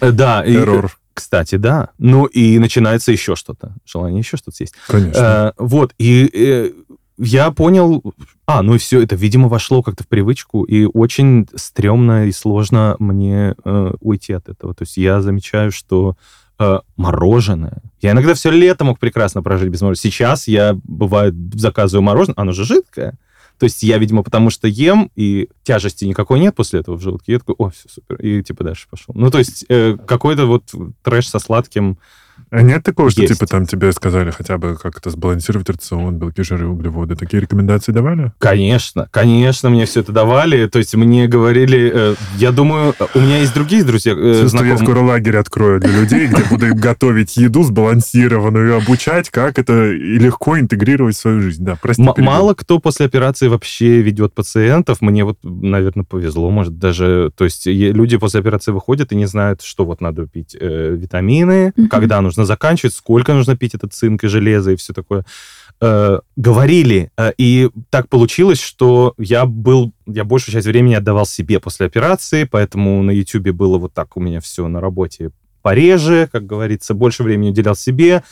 [0.01, 0.43] э, да.
[0.45, 0.87] Эррор.
[0.87, 1.91] И, кстати, да.
[1.99, 3.75] Ну, и начинается еще что-то.
[3.87, 4.75] Желание еще что-то съесть.
[4.89, 5.53] Конечно.
[5.57, 5.95] Э, вот.
[5.99, 6.71] И э,
[7.19, 8.03] я понял,
[8.47, 12.97] а, ну и все, это, видимо, вошло как-то в привычку, и очень стрёмно и сложно
[12.99, 14.75] мне э, уйти от этого.
[14.75, 16.17] То есть я замечаю, что
[16.59, 17.83] э, мороженое.
[18.01, 20.11] Я иногда все лето мог прекрасно прожить без мороженого.
[20.11, 23.19] Сейчас я, бывает, заказываю мороженое, оно же жидкое.
[23.59, 27.33] То есть я, видимо, потому что ем, и тяжести никакой нет после этого в желудке.
[27.33, 28.17] Я такой, о, все супер.
[28.17, 29.15] И типа дальше пошел.
[29.17, 31.99] Ну, то есть э, какой-то вот трэш со сладким
[32.51, 36.43] а нет такого, что типа там тебе сказали хотя бы как то сбалансировать рацион, белки,
[36.43, 37.15] жиры, углеводы?
[37.15, 38.33] Такие рекомендации давали?
[38.39, 40.67] Конечно, конечно, мне все это давали.
[40.67, 44.15] То есть мне говорили, э, я думаю, у меня есть другие друзья.
[44.17, 44.69] Э, знаком...
[44.69, 49.91] Я скоро лагерь открою для людей, где буду им готовить еду сбалансированную обучать, как это
[49.91, 51.63] легко интегрировать в свою жизнь.
[51.65, 55.03] Да, прости, Мало кто после операции вообще ведет пациентов.
[55.03, 57.31] Мне вот, наверное, повезло, может, даже...
[57.37, 61.73] То есть люди после операции выходят и не знают, что вот надо пить э, витамины,
[61.91, 65.25] когда нужно заканчивать, сколько нужно пить этот цинк и железо и все такое.
[65.81, 71.61] Э, говорили, э, и так получилось, что я был, я большую часть времени отдавал себе
[71.61, 75.31] после операции, поэтому на YouTube было вот так у меня все на работе
[75.63, 78.23] пореже, как говорится, больше времени уделял себе,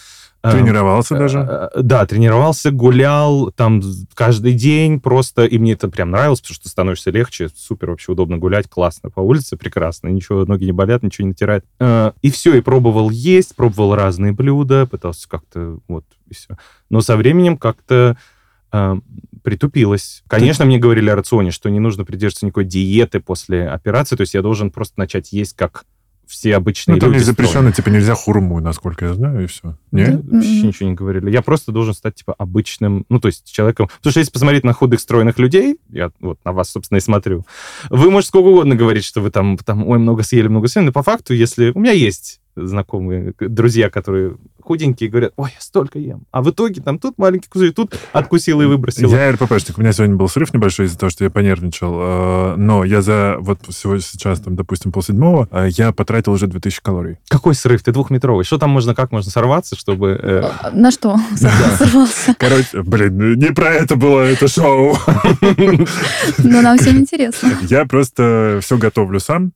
[0.53, 1.39] тренировался э, даже?
[1.39, 3.83] Э, да, тренировался, гулял там
[4.15, 8.39] каждый день просто, и мне это прям нравилось, потому что становишься легче, супер вообще удобно
[8.39, 11.65] гулять, классно по улице, прекрасно, ничего, ноги не болят, ничего не натирает.
[12.23, 16.57] И все, и пробовал есть, пробовал разные блюда, пытался как-то вот, и все.
[16.91, 18.17] Но со временем как-то
[19.47, 20.25] притупилось.
[20.27, 20.67] Конечно, Ты...
[20.67, 24.43] мне говорили о рационе, что не нужно придерживаться никакой диеты после операции, то есть я
[24.43, 25.85] должен просто начать есть как
[26.27, 27.25] все обычные ну, там люди.
[27.25, 29.77] там запрещено, типа, нельзя хурму, насколько я знаю, и все.
[29.93, 30.23] Нет?
[30.25, 31.31] Вообще ничего не говорили.
[31.31, 33.89] Я просто должен стать, типа, обычным, ну, то есть человеком...
[33.99, 37.47] Потому что если посмотреть на худых, стройных людей, я вот на вас, собственно, и смотрю,
[37.91, 40.93] вы можете сколько угодно говорить, что вы там, там ой, много съели, много съели, но
[40.93, 41.71] по факту, если...
[41.75, 46.23] У меня есть знакомые, друзья, которые худенькие, говорят, ой, я столько ем.
[46.33, 49.09] А в итоге там тут маленький кусочек, тут откусил и выбросил.
[49.11, 49.79] Я РППшник.
[49.79, 51.95] У меня сегодня был срыв небольшой из-за того, что я понервничал.
[51.97, 56.81] э, Но я за вот всего сейчас, там, допустим, полседьмого, э, я потратил уже 2000
[56.83, 57.19] калорий.
[57.29, 57.83] Какой срыв?
[57.85, 58.45] Ты двухметровый.
[58.45, 60.19] Что там можно, как можно сорваться, чтобы...
[60.21, 61.17] э, А, На что
[61.79, 62.35] сорвался?
[62.37, 64.97] Короче, блин, не про это было это шоу.
[66.39, 67.51] Но нам всем интересно.
[67.63, 69.53] Я просто все готовлю сам.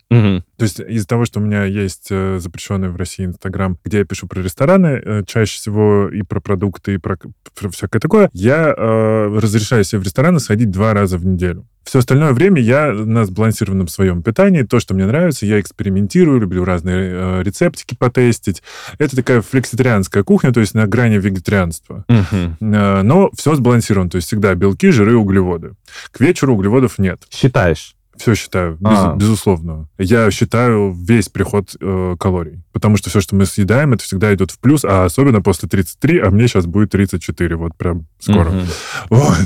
[0.61, 4.05] То есть из-за того, что у меня есть э, запрещенный в России Инстаграм, где я
[4.05, 7.16] пишу про рестораны, э, чаще всего и про продукты, и про,
[7.59, 11.66] про всякое такое, я э, разрешаю себе в рестораны сходить два раза в неделю.
[11.83, 14.61] Все остальное время я на сбалансированном своем питании.
[14.61, 18.62] То, что мне нравится, я экспериментирую, люблю разные э, рецептики потестить.
[18.99, 22.05] Это такая флекситарианская кухня, то есть на грани вегетарианства.
[22.07, 22.59] Мгм.
[22.61, 25.73] Э, Но все сбалансировано, то есть всегда белки, жиры, углеводы.
[26.12, 27.23] К вечеру углеводов нет.
[27.31, 27.96] Считаешь?
[28.20, 29.14] Все считаю, без- А.
[29.16, 29.88] безусловно.
[29.98, 32.62] Я считаю весь приход э, калорий.
[32.72, 36.20] Потому что все, что мы съедаем, это всегда идет в плюс, а особенно после 33,
[36.20, 38.50] а мне сейчас будет 34, вот прям скоро.
[38.50, 38.66] Мгм.
[39.09, 39.38] Вот.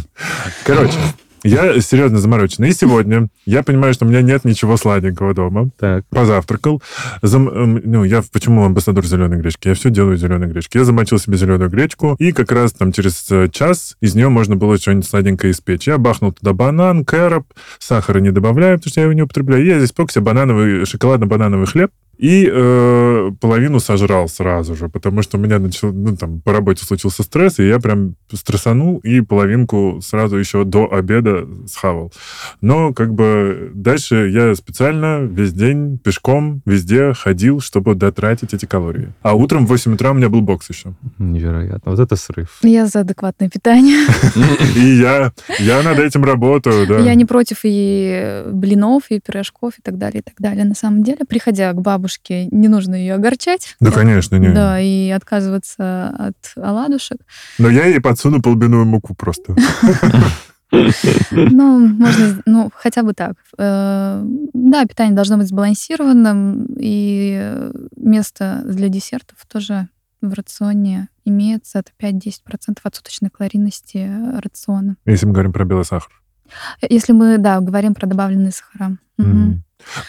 [0.64, 0.98] Короче,
[1.44, 2.64] я серьезно заморочен.
[2.64, 5.70] И сегодня я понимаю, что у меня нет ничего сладенького дома.
[5.78, 6.04] Так.
[6.08, 6.82] Позавтракал.
[7.22, 9.68] Зам- эм, ну, я почему амбассадор зеленой гречки?
[9.68, 10.78] Я все делаю зеленой гречки.
[10.78, 14.56] Я замочил себе зеленую гречку, и как раз там через э, час из нее можно
[14.56, 15.86] было что-нибудь сладенькое испечь.
[15.86, 17.46] Я бахнул туда банан, кэроп,
[17.78, 19.64] сахара не добавляю, потому что я его не употребляю.
[19.64, 25.38] Я здесь пек себе банановый, шоколадно-банановый хлеб, и э, половину сожрал сразу же, потому что
[25.38, 30.00] у меня начал, ну, там, по работе случился стресс, и я прям стрессанул, и половинку
[30.02, 32.12] сразу еще до обеда схавал.
[32.60, 39.12] Но, как бы, дальше я специально весь день пешком везде ходил, чтобы дотратить эти калории.
[39.22, 40.94] А утром в 8 утра у меня был бокс еще.
[41.18, 41.92] Невероятно.
[41.92, 42.58] Вот это срыв.
[42.62, 44.06] Я за адекватное питание.
[44.76, 46.98] И я, я над этим работаю, да.
[46.98, 50.64] Я не против и блинов, и пирожков, и так далее, и так далее.
[50.64, 53.76] На самом деле, приходя к бабушке, не нужно ее огорчать.
[53.80, 54.52] Да, конечно, не.
[54.52, 57.18] Да, и отказываться от оладушек.
[57.58, 59.56] Но я ей подсуну полбиную муку просто.
[61.30, 63.34] Ну, можно, ну, хотя бы так.
[63.58, 69.88] Э, Да, питание должно быть сбалансированным, и место для десертов тоже
[70.20, 71.78] в рационе имеется.
[71.78, 74.96] Это 5-10% от суточной калорийности рациона.
[75.06, 76.10] Если мы говорим про белый сахар.
[76.82, 78.98] Если мы, да, говорим про добавленные сахара.
[79.16, 79.30] Мгм.
[79.30, 79.63] Мгм.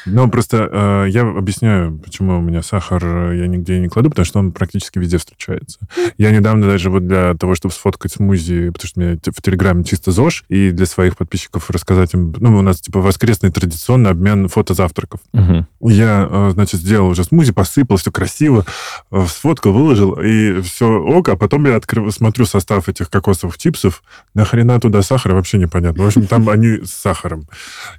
[0.06, 4.26] Ну, просто э, я объясняю, почему у меня сахар э, я нигде не кладу, потому
[4.26, 5.80] что он практически везде встречается.
[6.18, 9.84] Я недавно даже вот для того, чтобы сфоткать смузи, потому что у меня в Телеграме
[9.84, 14.48] чисто ЗОЖ, и для своих подписчиков рассказать им, ну, у нас типа воскресный традиционный обмен
[14.48, 15.20] фотозавтраков.
[15.34, 15.68] Мгм.
[15.82, 18.66] Я, э, значит, сделал уже смузи, посыпал, все красиво,
[19.12, 24.04] э, сфоткал, выложил, и все ок, а потом я открыв, смотрю состав этих кокосовых чипсов,
[24.34, 26.04] нахрена туда сахара, вообще непонятно.
[26.04, 27.48] В общем, там они с сахаром.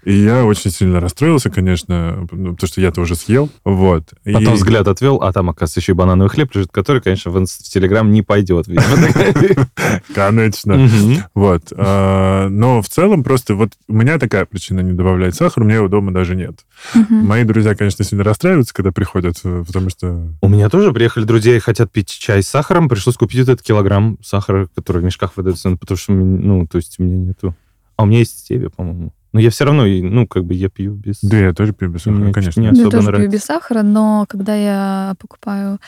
[0.05, 3.49] И я очень сильно расстроился, конечно, ну, потому что я-то уже съел.
[3.65, 4.15] Вот.
[4.25, 7.45] Потом И- взгляд отвел, а там, оказывается, еще и банановый хлеб лежит, который, конечно, в,
[7.47, 8.69] Телеграм не пойдет.
[8.69, 8.87] видимо.
[10.15, 10.89] Конечно.
[11.35, 11.73] Вот.
[11.77, 15.77] А, Но в целом просто вот у меня такая причина не добавлять сахар, у меня
[15.77, 16.61] его дома даже нет.
[17.09, 20.29] Мои друзья, конечно, сильно расстраиваются, когда приходят, э, потому что...
[20.43, 22.89] У меня тоже приехали друзья и хотят пить чай с сахаром.
[22.89, 26.97] Пришлось купить этот килограмм сахара, который в мешках выдается, ну, потому что, ну, то есть
[26.99, 27.55] у меня нету.
[27.97, 29.13] А у меня есть стевия, по-моему.
[29.33, 31.21] Но я все равно, ну, как бы я пью без...
[31.21, 32.61] Да, я тоже пью без сахара, Мне конечно.
[32.61, 33.37] не Ну, я особо тоже пью нравится.
[33.37, 35.79] без сахара, но когда я покупаю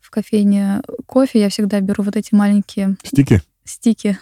[0.00, 3.42] в кофейне кофе, я всегда беру вот эти маленькие Стики?
[3.64, 4.18] стики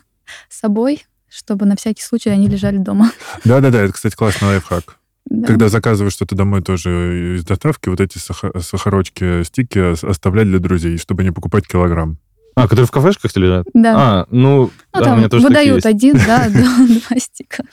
[0.49, 3.11] с собой, чтобы на всякий случай они лежали дома.
[3.45, 4.99] Да-да-да, это, кстати, классный лайфхак.
[5.27, 5.47] Да.
[5.47, 10.59] Когда заказываешь что-то домой тоже из доставки, вот эти саха- сахарочки, стики ос- оставлять для
[10.59, 12.19] друзей, чтобы не покупать килограмм.
[12.55, 13.67] А, которые в кафешках лежат?
[13.73, 13.95] Да.
[13.97, 15.87] А, ну, Ну, да, у там меня тоже такие выдают есть.
[15.87, 16.49] один, да,
[17.09, 17.65] два стика.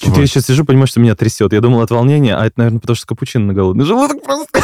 [0.00, 1.52] Что-то я сейчас сижу, понимаю, что меня трясет.
[1.52, 4.60] Я думал от волнения, а это, наверное, потому что капучино на голодный желудок просто.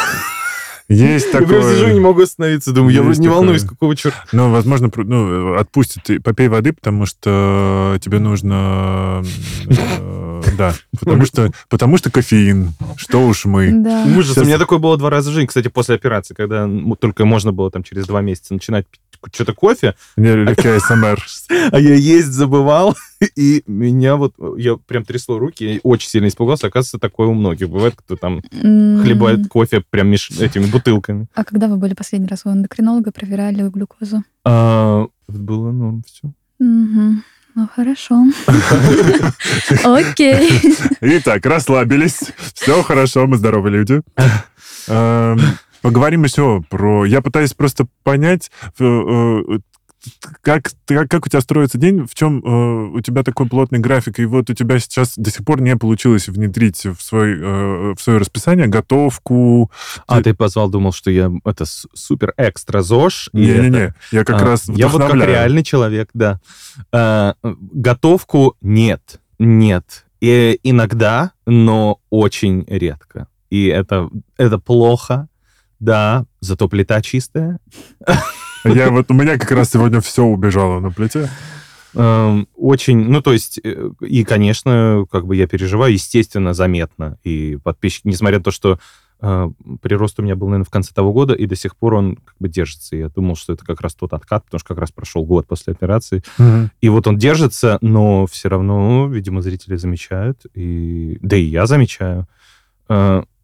[0.89, 1.99] Есть Я прям сижу и не такое.
[2.01, 2.71] могу остановиться.
[2.71, 3.35] Думаю, я вроде не такое.
[3.41, 4.23] волнуюсь, какого черта.
[4.31, 6.03] Ну, возможно, ну, отпустит.
[6.03, 9.21] Ты попей воды, потому что тебе нужно...
[9.69, 12.71] э, Да, потому что, потому что кофеин.
[12.95, 13.71] Что уж мы.
[13.71, 14.05] Да.
[14.17, 14.31] Ужас.
[14.35, 16.67] Сейчас- У меня такое было два раза в жизни, кстати, после операции, когда
[16.99, 19.01] только можно было там через два месяца начинать пить
[19.33, 21.25] что-то кофе, Не, легкий СМР.
[21.71, 22.95] а я есть забывал,
[23.35, 26.67] и меня вот, я прям трясло руки, я очень сильно испугался.
[26.67, 31.27] Оказывается, такое у многих бывает, кто там хлебает кофе прям меж этими бутылками.
[31.33, 34.23] А когда вы были последний раз у эндокринолога, проверяли глюкозу?
[34.43, 36.31] А, было норм все.
[37.57, 38.23] Ну, хорошо.
[39.83, 40.61] Окей.
[41.01, 42.19] Итак, расслабились.
[42.53, 44.01] Все хорошо, мы здоровые люди.
[45.81, 47.05] Поговорим еще про...
[47.05, 49.59] Я пытаюсь просто понять, э, э,
[50.41, 54.19] как, как, как у тебя строится день, в чем э, у тебя такой плотный график,
[54.19, 57.97] и вот у тебя сейчас до сих пор не получилось внедрить в, свой, э, в
[57.99, 59.71] свое расписание готовку.
[60.07, 63.29] А, ты позвал, думал, что я это супер экстра ЗОЖ.
[63.33, 66.39] Не-не-не, я как а, раз Я вот как реальный человек, да.
[66.91, 70.05] А, готовку нет, нет.
[70.19, 73.27] И иногда, но очень редко.
[73.49, 75.27] И это, это плохо,
[75.79, 77.59] да, зато плита чистая.
[78.63, 81.29] Я вот, у меня как раз сегодня все убежало на плите.
[81.93, 87.17] Эм, очень, ну, то есть, э, и, конечно, как бы я переживаю, естественно, заметно.
[87.23, 88.79] И подписчики, несмотря на то, что
[89.21, 89.49] э,
[89.81, 92.35] прирост у меня был, наверное, в конце того года, и до сих пор он как
[92.39, 92.95] бы держится.
[92.95, 95.73] Я думал, что это как раз тот откат, потому что как раз прошел год после
[95.73, 96.21] операции.
[96.37, 96.69] Угу.
[96.81, 100.41] И вот он держится, но все равно, видимо, зрители замечают.
[100.53, 101.17] И...
[101.21, 102.27] Да и я замечаю.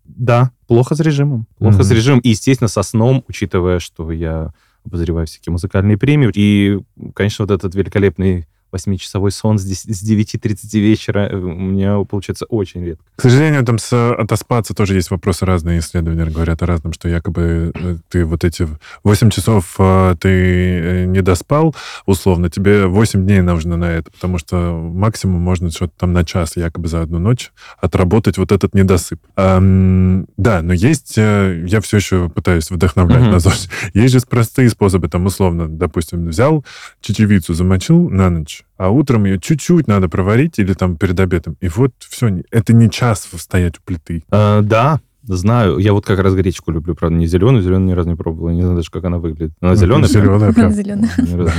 [0.04, 1.48] Да, плохо с режимом.
[1.58, 1.84] Плохо угу.
[1.84, 2.20] с режимом.
[2.20, 4.54] И, естественно, со сном, учитывая, что я
[4.86, 6.32] обозреваю всякие музыкальные премии.
[6.34, 6.80] И,
[7.14, 13.04] конечно, вот этот великолепный восьмичасовой сон с 9.30 вечера э, у меня получается очень редко.
[13.16, 15.80] К сожалению, там с отоспаться тоже есть вопросы разные.
[15.80, 18.68] Исследования говорят о разном, что якобы э, ты вот эти
[19.04, 24.74] 8 часов э, ты не доспал, условно, тебе 8 дней нужно на это, потому что
[24.74, 29.20] максимум можно что-то там на час якобы за одну ночь отработать вот этот недосып.
[29.38, 33.32] Эм, да, но есть, я все еще пытаюсь вдохновлять mm-hmm.
[33.32, 33.70] на ЗОЖ.
[33.94, 36.66] Есть же простые способы, там условно, допустим, взял
[37.02, 41.58] чечевицу, замочил на ночь, а утром ее чуть-чуть надо проварить или там перед обедом.
[41.62, 44.24] И вот все, это не час стоять у плиты.
[44.30, 45.78] А, да, Знаю.
[45.78, 47.62] Я вот как раз гречку люблю, правда, не зеленую.
[47.62, 48.50] Зеленую ни разу не пробовал.
[48.50, 49.54] Я не знаю даже, как она выглядит.
[49.62, 50.08] Она зеленая?
[50.08, 50.72] Зеленая, прям.
[50.72, 51.12] Зеленая.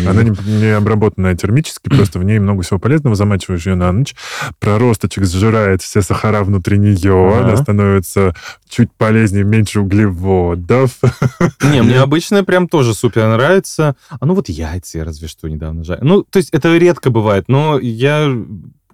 [0.07, 3.17] Она не, не обработанная термически, просто в ней много всего полезного.
[3.17, 4.15] Замачиваешь ее на ночь.
[4.59, 7.39] Проросточек сжирает все сахара внутри нее.
[7.39, 8.35] Она становится
[8.69, 10.99] чуть полезнее, меньше углеводов.
[11.63, 13.97] Не, мне обычная прям тоже супер нравится.
[14.11, 16.05] А ну вот яйца я разве что недавно жарю.
[16.05, 18.31] Ну, то есть это редко бывает, но я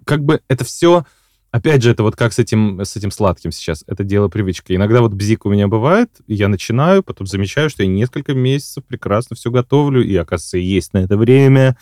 [0.05, 1.05] как бы это все
[1.51, 3.83] Опять же, это вот как с этим, с этим сладким сейчас.
[3.85, 4.73] Это дело привычки.
[4.73, 9.35] Иногда вот бзик у меня бывает, я начинаю, потом замечаю, что я несколько месяцев прекрасно
[9.35, 11.75] все готовлю, и, оказывается, есть на это время.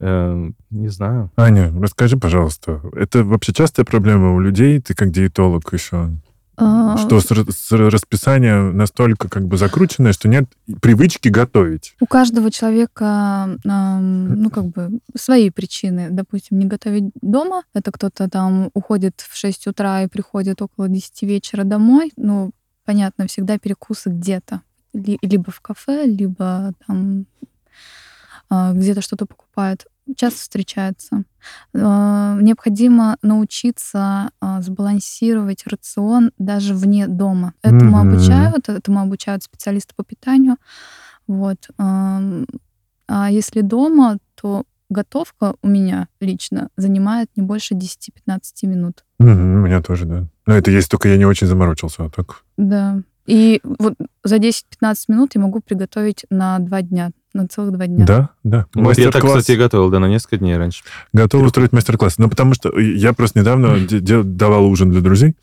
[0.00, 1.32] Э, не знаю.
[1.36, 4.80] Аня, расскажи, пожалуйста, это вообще частая проблема у людей?
[4.80, 6.10] Ты как диетолог еще
[6.56, 10.44] что с, с расписание настолько как бы закрученное, что нет
[10.80, 11.94] привычки готовить.
[12.00, 16.08] У каждого человека, ну, как бы, свои причины.
[16.10, 17.64] Допустим, не готовить дома.
[17.74, 22.12] Это кто-то там уходит в 6 утра и приходит около 10 вечера домой.
[22.16, 22.52] Ну,
[22.84, 24.62] понятно, всегда перекусы где-то.
[24.94, 27.26] Либо в кафе, либо там
[28.48, 31.24] а, где-то что-то покупают часто встречается.
[31.74, 37.54] А, необходимо научиться а, сбалансировать рацион даже вне дома.
[37.62, 38.08] Этому mm-hmm.
[38.08, 40.56] обучают, этому обучают специалисты по питанию.
[41.26, 41.68] Вот.
[41.78, 49.04] А если дома, то готовка у меня лично занимает не больше 10-15 минут.
[49.20, 50.28] Mm-hmm, у меня тоже, да.
[50.46, 52.44] Но это есть, только я не очень заморочился, а так.
[52.56, 53.00] Да.
[53.26, 54.62] И вот за 10-15
[55.08, 58.04] минут я могу приготовить на два дня на целых два дня.
[58.04, 58.66] Да, да.
[58.74, 60.82] Вот я так, кстати, готовил, да, на несколько дней раньше.
[61.12, 62.18] Готов устроить мастер-класс.
[62.18, 63.78] Ну, потому что я просто недавно
[64.24, 65.36] давал ужин для друзей.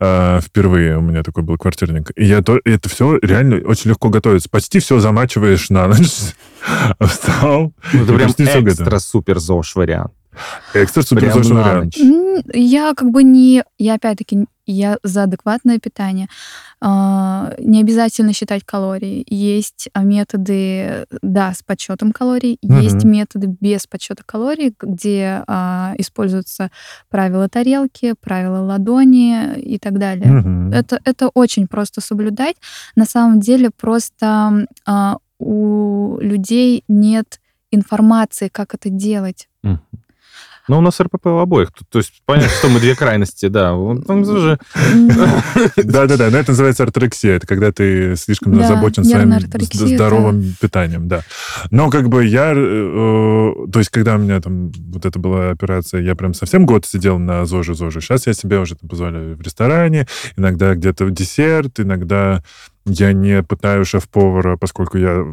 [0.00, 2.10] А, впервые у меня такой был квартирник.
[2.16, 4.48] И я то, это все реально очень легко готовится.
[4.48, 6.34] Почти все замачиваешь на ночь.
[7.00, 7.72] Встал.
[7.92, 10.12] Ну, это прям экстра супер ЗОЖ вариант.
[10.74, 11.94] Экстра супер вариант.
[12.52, 13.64] Я как бы не...
[13.78, 16.28] Я опять-таки я за адекватное питание.
[16.80, 19.24] А, не обязательно считать калории.
[19.26, 22.74] Есть а, методы, да, с подсчетом калорий, угу.
[22.74, 26.70] есть методы без подсчета калорий, где а, используются
[27.08, 30.38] правила тарелки, правила ладони и так далее.
[30.38, 30.74] Угу.
[30.74, 32.56] Это, это очень просто соблюдать.
[32.94, 39.48] На самом деле просто а, у людей нет информации, как это делать.
[39.62, 39.78] Угу.
[40.68, 41.70] Но у нас РПП у обоих.
[41.90, 43.72] То есть понятно, что мы две крайности, да.
[45.76, 47.36] Да-да-да, но это называется орторексия.
[47.36, 49.34] Это когда ты слишком озабочен своим
[49.72, 51.22] здоровым питанием, да.
[51.70, 52.52] Но как бы я...
[52.54, 56.86] Э, то есть когда у меня там вот это была операция, я прям совсем год
[56.86, 58.00] сидел на ЗОЖе-ЗОЖе.
[58.00, 62.42] Сейчас я себе уже позволяю в ресторане, иногда где-то десерт, иногда
[62.84, 65.24] я не пытаю шеф-повара, поскольку я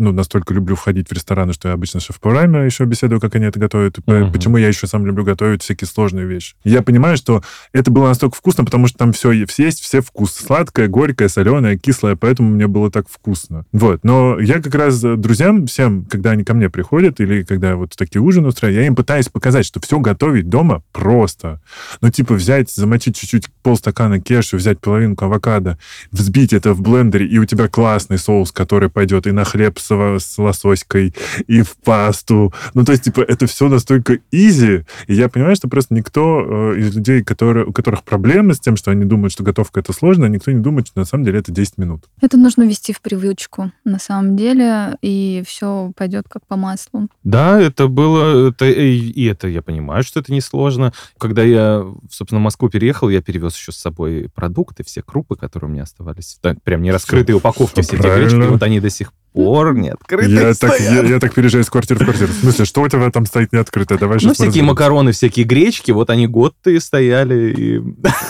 [0.00, 3.60] ну, настолько люблю входить в рестораны, что я обычно шеф-поварами еще беседую, как они это
[3.60, 3.98] готовят.
[3.98, 4.32] Uh-huh.
[4.32, 6.54] Почему я еще сам люблю готовить всякие сложные вещи.
[6.64, 10.42] Я понимаю, что это было настолько вкусно, потому что там все, все есть, все вкусы.
[10.42, 13.66] Сладкое, горькое, соленое, кислое, поэтому мне было так вкусно.
[13.72, 14.00] Вот.
[14.02, 18.22] Но я как раз друзьям всем, когда они ко мне приходят, или когда вот такие
[18.22, 21.60] ужины устраиваю, я им пытаюсь показать, что все готовить дома просто.
[22.00, 25.78] Ну, типа взять, замочить чуть-чуть полстакана кешу, взять половинку авокадо,
[26.10, 29.89] взбить это в блендере, и у тебя классный соус, который пойдет и на хлеб с
[30.18, 31.14] с лососькой,
[31.46, 32.52] и в пасту.
[32.74, 34.84] Ну, то есть, типа, это все настолько изи.
[35.06, 38.76] И я понимаю, что просто никто э, из людей, которые, у которых проблемы с тем,
[38.76, 41.52] что они думают, что готовка это сложно, никто не думает, что на самом деле это
[41.52, 42.04] 10 минут.
[42.20, 47.08] Это нужно ввести в привычку, на самом деле, и все пойдет как по маслу.
[47.24, 50.92] Да, это было, это, и это я понимаю, что это несложно.
[51.18, 55.70] Когда я, собственно, в Москву переехал, я перевез еще с собой продукты, все крупы, которые
[55.70, 56.38] у меня оставались.
[56.40, 60.30] Так, прям не раскрытые упаковки, все эти гречки, вот они до сих пор не открыты
[60.30, 62.32] я так, я, я так переезжаю из квартиры в квартиру.
[62.32, 63.98] В смысле, что у тебя там стоит не открыто?
[63.98, 67.54] Давай ну, всякие макароны, всякие гречки, вот они год-то стояли.
[67.56, 67.82] И...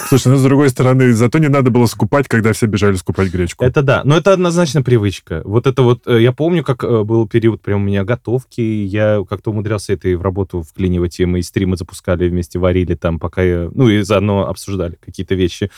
[0.08, 3.64] Слушай, ну, с другой стороны, зато не надо было скупать, когда все бежали скупать гречку.
[3.64, 5.42] Это да, но это однозначно привычка.
[5.44, 9.24] Вот это вот, э, я помню, как э, был период прям у меня готовки, я
[9.28, 13.18] как-то умудрялся это и в работу вклинивать, и мы и стримы запускали вместе, варили там,
[13.18, 15.70] пока я, ну, и заодно обсуждали какие-то вещи.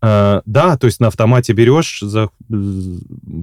[0.00, 2.28] Uh, да, то есть на автомате берешь, за,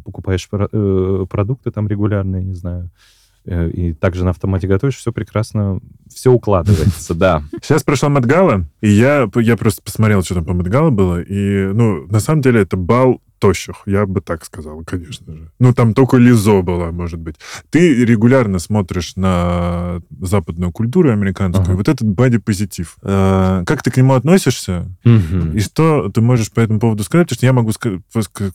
[0.06, 2.92] покупаешь э, продукты там регулярные, не знаю,
[3.44, 7.44] э, и также на автомате готовишь, все прекрасно, все укладывается, да.
[7.62, 12.08] Сейчас прошла Мадгала, и я, я просто посмотрел, что там по Мадгала было, и, ну,
[12.08, 15.52] на самом деле это бал тощих, я бы так сказал, конечно же.
[15.60, 17.36] Ну, там только Лизо была, может быть.
[17.70, 21.76] Ты регулярно смотришь на западную культуру американскую, ага.
[21.76, 22.98] вот этот боди-позитив.
[23.02, 24.92] Э, как ты к нему относишься?
[25.04, 25.56] Угу.
[25.56, 27.28] И что ты можешь по этому поводу сказать?
[27.28, 28.02] Потому что я могу сказать,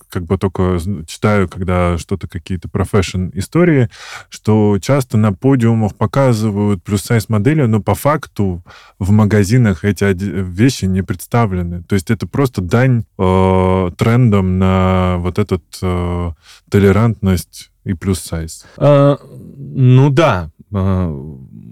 [0.08, 3.88] как бы только читаю, когда что-то, какие-то профессион истории,
[4.28, 8.62] что часто на подиумах показывают плюс-сайз модели, но по факту
[8.98, 11.82] в магазинах эти вещи не представлены.
[11.82, 14.69] То есть это просто дань э, трендам на
[15.18, 16.30] вот этот э,
[16.70, 18.66] толерантность и плюс сайз?
[18.76, 19.18] А,
[19.56, 20.50] ну да,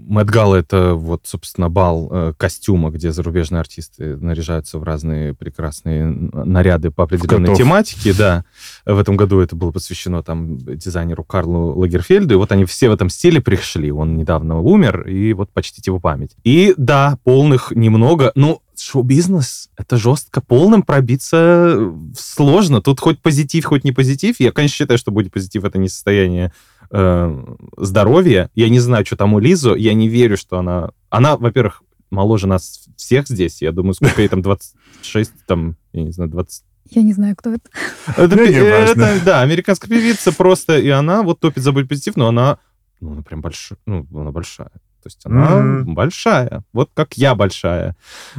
[0.09, 6.07] Мэтт Гал это вот, собственно, бал э, костюма, где зарубежные артисты наряжаются в разные прекрасные
[6.07, 8.43] наряды по определенной тематике, да.
[8.85, 12.93] В этом году это было посвящено там дизайнеру Карлу Лагерфельду, и вот они все в
[12.93, 13.91] этом стиле пришли.
[13.91, 16.35] Он недавно умер, и вот почтите его память.
[16.43, 20.41] И да, полных немного, ну, шоу-бизнес— это жестко.
[20.41, 22.81] Полным пробиться сложно.
[22.81, 24.39] Тут хоть позитив, хоть не позитив.
[24.39, 26.51] Я, конечно, считаю, что будет позитив— это не состояние
[26.91, 27.45] э,
[27.77, 28.49] здоровья.
[28.55, 29.75] Я не знаю, что там у Лизу.
[29.75, 30.91] Я не верю, что она...
[31.09, 33.61] Она, во-первых, моложе нас всех здесь.
[33.61, 36.63] Я думаю, сколько ей там, 26, там, я не знаю, 20...
[36.91, 37.69] Я не знаю, кто это.
[38.17, 42.57] Это, ну, это да, американская певица просто, и она вот топит за позитив, но она,
[42.99, 44.71] ну, она прям большая, ну, она большая.
[45.01, 45.83] То есть она mm-hmm.
[45.85, 47.95] большая, вот как я большая.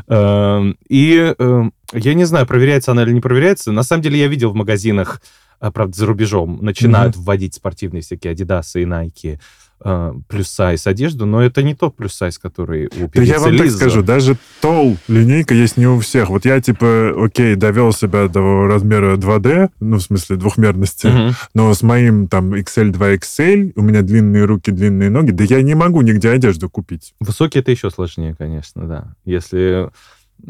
[0.08, 3.72] Эм, и эм, я не знаю, проверяется она или не проверяется.
[3.72, 5.22] На самом деле я видел в магазинах,
[5.58, 7.20] а, правда, за рубежом, начинают mm-hmm.
[7.20, 9.40] вводить спортивные всякие Адидасы и Найки
[9.84, 13.64] э, плюс-сайз одежду, но это не тот плюс-сайз, который у певицы Да я вам Лиза.
[13.64, 16.30] так скажу, даже тол линейка есть не у всех.
[16.30, 21.34] Вот я, типа, окей, довел себя до размера 2D, ну, в смысле, двухмерности, угу.
[21.54, 25.74] но с моим, там, XL 2XL, у меня длинные руки, длинные ноги, да я не
[25.74, 27.14] могу нигде одежду купить.
[27.20, 29.14] Высокий это еще сложнее, конечно, да.
[29.24, 29.90] Если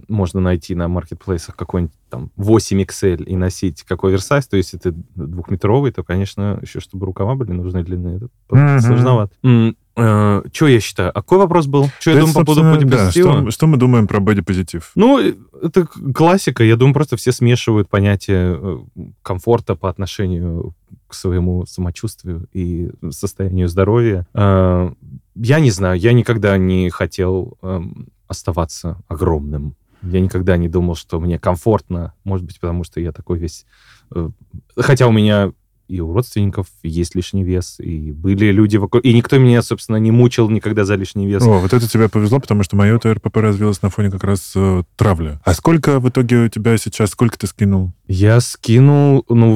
[0.08, 4.92] можно найти на маркетплейсах какой-нибудь там 8 XL и носить как оверсайз, то есть это
[5.14, 8.80] двухметровый, то, конечно, еще чтобы рукава были нужны длинные, это mm-hmm.
[8.80, 9.32] сложновато.
[9.44, 11.10] Mm, э, что я считаю?
[11.10, 11.88] А какой вопрос был?
[12.00, 13.34] Что я думаю по поводу бодипозитива?
[13.34, 14.90] Да, что, что мы думаем про бодипозитив?
[14.94, 15.18] Ну,
[15.62, 16.64] это классика.
[16.64, 18.78] Я думаю, просто все смешивают понятие э,
[19.22, 20.74] комфорта по отношению
[21.06, 24.26] к своему самочувствию и состоянию здоровья.
[24.34, 24.92] Э,
[25.34, 29.74] я не знаю, я никогда не хотел эм, оставаться огромным.
[30.02, 33.66] Я никогда не думал, что мне комфортно, может быть, потому что я такой весь...
[34.14, 34.30] Э,
[34.76, 35.52] хотя у меня
[35.90, 39.04] и у родственников есть лишний вес, и были люди вокруг...
[39.04, 41.42] И никто меня, собственно, не мучил никогда за лишний вес.
[41.42, 44.84] О, вот это тебе повезло, потому что мое ТРПП развилось на фоне как раз э,
[44.94, 45.40] травли.
[45.44, 47.92] А сколько в итоге у тебя сейчас, сколько ты скинул?
[48.06, 49.54] Я скинул, ну,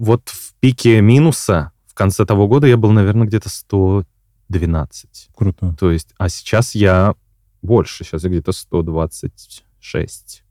[0.00, 5.28] вот в пике минуса в конце того года я был, наверное, где-то 112.
[5.36, 5.76] Круто.
[5.78, 7.14] То есть, а сейчас я
[7.62, 8.50] больше, сейчас я где-то
[9.86, 10.42] 126.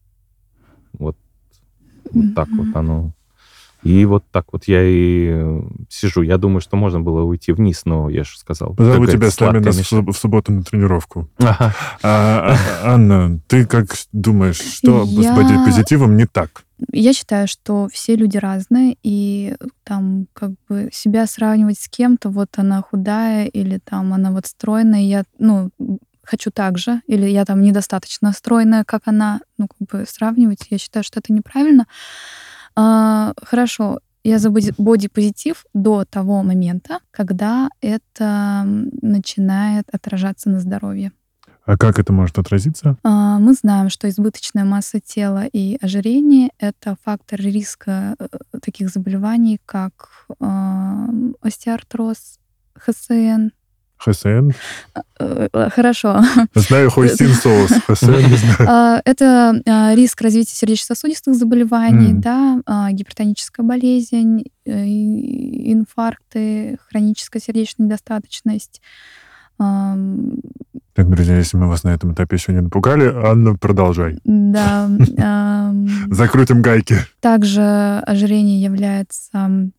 [0.94, 1.18] Вот,
[2.12, 3.12] вот так вот оно.
[3.84, 6.24] И вот так вот я и э, сижу.
[6.24, 8.74] Я думаю, что можно было уйти вниз, но я же сказал.
[8.74, 11.30] Позову тебя с нами в, субботу на тренировку.
[11.38, 11.76] Ага.
[12.02, 15.32] А, а, Анна, ты как думаешь, что я...
[15.32, 16.64] с бодипозитивом не так?
[16.92, 22.50] Я считаю, что все люди разные, и там как бы себя сравнивать с кем-то, вот
[22.58, 25.70] она худая или там она вот стройная, я, ну,
[26.26, 30.78] хочу так же, или я там недостаточно стройная, как она, ну, как бы сравнивать, я
[30.78, 31.88] считаю, что это неправильно.
[32.76, 38.64] А, хорошо, я за бодипозитив до того момента, когда это
[39.02, 41.12] начинает отражаться на здоровье.
[41.66, 42.98] А как это может отразиться?
[43.04, 48.28] А, Мы знаем, что избыточная масса тела и ожирение— это фактор риска э,
[48.62, 50.28] таких заболеваний, как
[51.42, 52.40] остеоартроз,
[52.76, 53.50] ХСН.
[53.98, 54.52] ХСН?
[55.20, 56.22] Э, э, Хорошо.
[56.54, 57.72] Знаю хойсин соус.
[57.88, 58.56] ХСН не знаю.
[58.68, 67.86] А, Это а, риск развития сердечно-сосудистых заболеваний, да, а, гипертоническая болезнь, э, инфаркты, хроническая сердечная
[67.86, 68.82] недостаточность.
[69.58, 74.18] Так, друзья, если мы вас на этом этапе еще не напугали, Анна, продолжай.
[74.26, 74.90] Да.
[76.10, 76.98] Закрутим гайки.
[77.22, 77.62] Также
[78.06, 79.72] ожирение является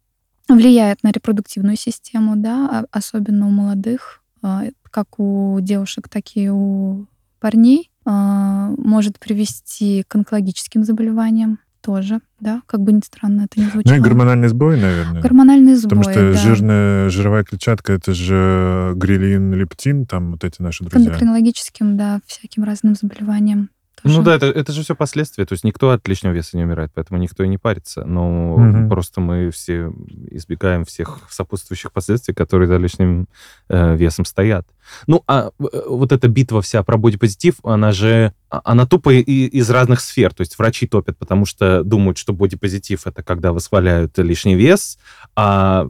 [0.49, 6.49] влияет на репродуктивную систему, да, а- особенно у молодых, а, как у девушек, так и
[6.51, 7.07] у
[7.41, 13.65] парней, а, может привести к онкологическим заболеваниям тоже, да, как бы ни странно это ни
[13.65, 13.99] Ну и звучало.
[14.01, 15.23] гормональный сбой, наверное.
[15.23, 16.39] Гормональные сбои, Потому что да.
[16.39, 21.11] жирная жировая клетчатка это же грилин, лептин, там вот эти наши К друзья.
[21.11, 23.71] эндокринологическим, да, всяким разным заболеваниям.
[24.07, 24.19] Тоже.
[24.19, 25.45] Ну да, это, это же все последствия.
[25.47, 28.05] То есть никто от лишнего веса не умирает, поэтому никто и не парится.
[28.05, 28.89] Но Мгм.
[28.89, 29.93] просто мы все
[30.31, 33.29] избегаем всех сопутствующих последствий, которые за лишним
[33.69, 34.67] э, весом стоят.
[35.07, 39.23] Ну, а э, вот эта битва вся про бодипозитив, она же, а- она тупо и-
[39.23, 40.33] из разных сфер.
[40.33, 44.99] То есть врачи топят, потому что думают, что бодипозитив— это когда восхваляют лишний вес,
[45.35, 45.89] а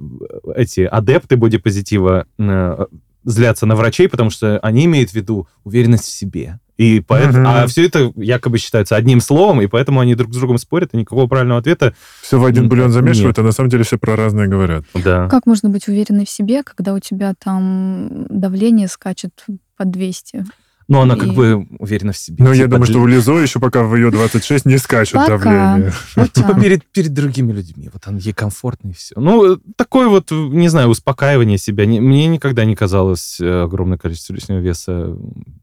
[0.54, 2.86] эти адепты бодипозитива э,
[3.26, 6.60] злятся на врачей, потому что они имеют в виду уверенность в себе.
[6.78, 7.46] И поэтому, Мгм.
[7.46, 10.98] А все это якобы считается одним словом, и поэтому они друг с другом спорят, и
[10.98, 11.94] никакого правильного ответа.
[12.22, 13.44] Все в один бульон замешивают, нет.
[13.44, 14.84] а на самом деле все про разное говорят.
[14.94, 15.28] Да.
[15.28, 19.44] Как можно быть уверенной в себе, когда у тебя там давление скачет
[19.76, 20.44] по 200?
[20.88, 22.44] Но она как И- бы уверена в себе.
[22.44, 25.14] Но я Типа думаю, что для- у Лизо еще пока в ее 26 не скачет
[25.14, 25.36] Пока.
[25.38, 25.92] давление.
[26.14, 26.60] Ну, типа Пока.
[26.60, 27.90] перед, перед другими людьми.
[27.92, 29.14] Вот он ей комфортно и все.
[29.18, 31.86] Ну, э, такое вот, э, не знаю, успокаивание себя.
[31.86, 35.16] Не- Мне никогда не казалось э, огромное количество лишнего веса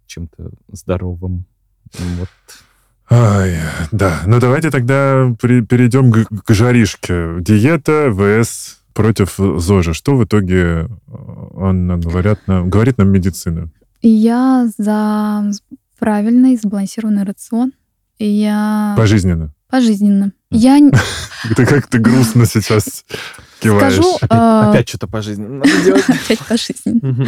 [0.08, 1.46] чем-то здоровым.
[1.98, 2.30] Вот.
[3.10, 3.58] Ай,
[3.92, 4.22] да.
[4.26, 7.36] Ну давайте тогда при- перейдем к, к жаришке.
[7.40, 9.94] Диета ВС против ЗОЖа.
[9.94, 10.88] Что в итоге, э,
[11.58, 13.70] Анна, говорят нам, говорит нам медицина?
[14.04, 15.50] Я за
[15.98, 17.72] правильный сбалансированный рацион.
[18.20, 19.54] Я Пожизненно.
[19.70, 20.34] пожизненно.
[20.52, 20.78] Я
[21.56, 23.06] Ты как ты грустно сейчас
[23.60, 23.94] киваешь.
[23.94, 26.04] скажу Опять, а, опять что-то по жизни надо делать.
[26.08, 27.26] опять пожизненно.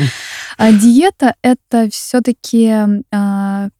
[0.57, 2.71] А диета это все-таки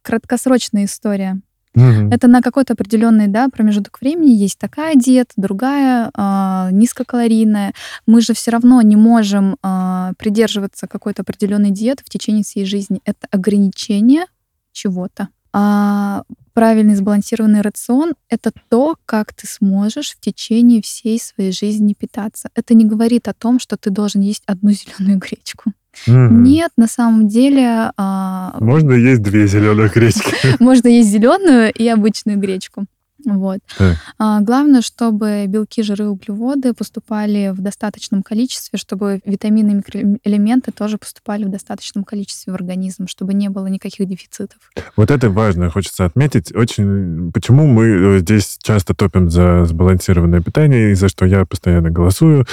[0.02, 1.40] краткосрочная история.
[1.76, 2.10] Мгм.
[2.10, 7.74] Это на какой-то определенный да, промежуток времени есть такая диета, другая а, низкокалорийная.
[8.06, 13.02] Мы же все равно не можем а, придерживаться какой-то определенной диеты в течение всей жизни.
[13.04, 14.24] Это ограничение
[14.72, 15.28] чего-то.
[15.52, 16.22] А
[16.56, 22.48] правильный сбалансированный рацион— это то, как ты сможешь в течение всей своей жизни питаться.
[22.54, 25.72] Это не говорит о том, что ты должен есть одну зеленую гречку.
[26.06, 26.44] Мгм.
[26.44, 30.32] Нет, на самом деле а, Можно есть две зеленых гречки.
[30.62, 32.86] можно есть зеленую и обычную гречку.
[33.26, 33.58] Вот.
[33.76, 33.96] Так.
[34.18, 40.96] А, главное, чтобы белки, жиры, углеводы поступали в достаточном количестве, чтобы витамины и микроэлементы тоже
[40.96, 44.58] поступали в достаточном количестве в организм, чтобы не было никаких дефицитов.
[44.96, 46.54] Вот это важно, хочется отметить.
[46.54, 51.90] Очень, почему мы э, здесь часто топим за сбалансированное питание, и за что я постоянно
[51.90, 52.46] голосую.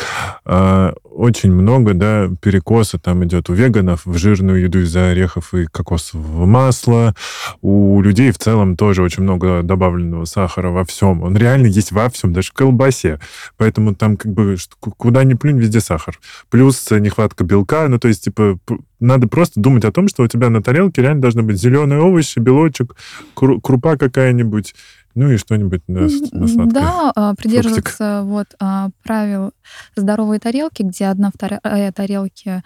[0.43, 5.65] А, Очень много, да, перекоса там идет у веганов в жирную еду из-за орехов и
[5.65, 7.13] кокосового масла.
[7.61, 11.23] У людей в целом тоже очень много добавленного сахара во всем.
[11.23, 13.19] Он реально есть во всем, даже в колбасе.
[13.57, 16.19] Поэтому там как бы куда ни плюнь, везде сахар.
[16.49, 17.87] Плюс э, нехватка белка.
[17.87, 18.59] Ну, то есть, типа,
[18.99, 22.39] надо просто думать о том, что у тебя на тарелке реально должны быть зеленые овощи,
[22.39, 22.95] белочек,
[23.35, 24.73] кру- крупа какая-нибудь,
[25.15, 26.81] ну и что-нибудь на, на сладкое.
[26.81, 29.51] Да, а, придерживаться вот а, правил
[29.95, 32.63] здоровой тарелки, где одна вторая тарелки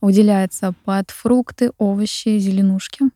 [0.00, 3.10] уделяется под фрукты, овощи, зеленушки,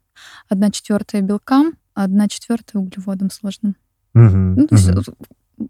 [0.49, 3.77] одна четвертая белкам, одна четвертая углеводам сложным.
[4.19, 4.91] Мгм, Ну, то есть,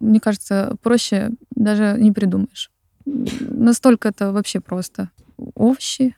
[0.01, 2.71] мне кажется, проще даже не придумаешь.
[3.05, 5.11] Настолько это вообще просто.
[5.55, 6.17] Овощи,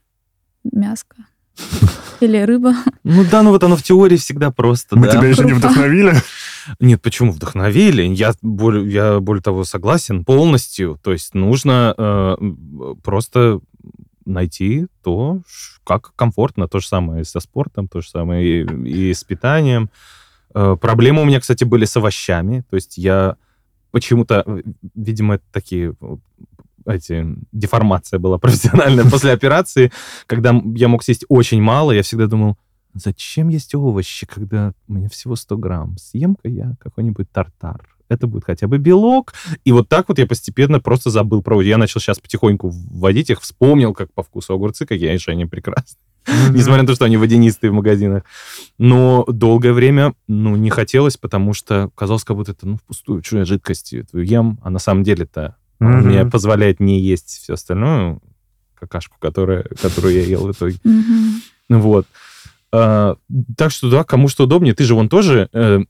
[0.65, 1.17] мяско
[2.21, 2.75] или рыба.
[3.05, 4.97] Ну да, ну вот оно в теории всегда просто.
[4.97, 5.13] Мы да.
[5.13, 6.15] тебя еще не вдохновили?
[6.79, 8.03] Нет, почему вдохновили?
[8.03, 10.99] Я более, я более того согласен полностью.
[11.03, 12.37] То есть нужно э,
[13.03, 13.61] просто
[14.25, 15.41] найти то,
[15.85, 16.69] как комфортно.
[16.69, 19.91] То же самое и со спортом, то же самое и, и с питанием.
[20.55, 22.65] Э, проблемы у меня, кстати, были с овощами.
[22.71, 23.37] То есть я
[23.91, 24.63] почему-то, э,
[24.95, 26.17] видимо, это такие э,
[26.87, 29.93] эти, деформация была профессиональная после операции,
[30.27, 32.57] когда я мог съесть очень мало, я всегда думал,
[32.95, 35.97] зачем есть овощи, когда у меня всего 100 грамм?
[35.99, 37.89] Съем-ка я какой-нибудь тартар.
[38.09, 39.35] Это будет хотя бы белок.
[39.65, 41.63] И вот так вот я постепенно просто забыл про...
[41.63, 45.97] Я начал сейчас потихоньку вводить их, вспомнил, как по вкусу огурцы, какие же они прекрасны.
[46.51, 48.25] Несмотря на то, что они водянистые в магазинах.
[48.79, 53.39] Но долгое время, ну, не хотелось, потому что казалось, как будто это, ну, впустую, что
[53.39, 58.19] я жидкость эту ем, а на самом деле-то мне позволяет не есть все остальное,
[58.75, 60.77] какашку, которая, которую я ел в итоге.
[61.69, 62.07] Вот.
[62.73, 63.17] А,
[63.57, 64.75] так что, да, кому что удобнее.
[64.75, 65.81] Ты же вон тоже, э,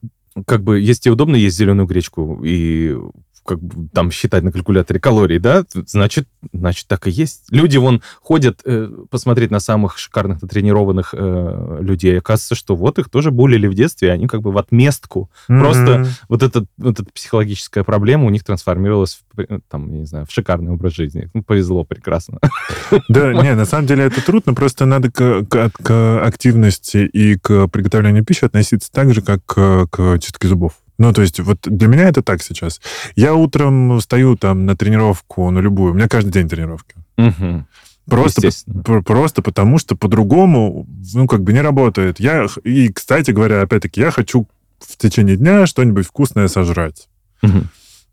[0.46, 2.96] как бы, если тебе удобно есть зеленую гречку и
[3.50, 7.46] как бы там считать на калькуляторе калорий, да, значит, значит так и есть.
[7.50, 12.16] Люди вон ходят э, посмотреть на самых шикарных натренированных э, людей.
[12.16, 15.30] Оказывается, что вот их тоже булили в детстве, и они как бы в отместку.
[15.48, 16.06] Просто Мгм.
[16.28, 20.30] Вот, этот, вот эта психологическая проблема у них трансформировалась в, э, там, не знаю, в
[20.32, 21.28] шикарный образ жизни.
[21.34, 22.38] Ну, повезло прекрасно.
[23.08, 27.66] Да, не, на самом деле это трудно, просто надо к, к- к активности и к
[27.68, 30.74] приготовлению пищи относиться так же, как к, к чистке зубов.
[31.00, 32.78] Ну, то есть вот для меня это так сейчас.
[33.16, 35.92] Я утром встаю там на тренировку, на любую.
[35.92, 36.94] У меня каждый день тренировки.
[37.16, 37.66] Мгм.
[38.06, 38.50] Просто,
[39.06, 42.20] просто потому, что по-другому, ну, как бы не работает.
[42.20, 44.46] Я, и, кстати говоря, опять-таки, я хочу
[44.78, 47.08] в течение дня что-нибудь вкусное сожрать.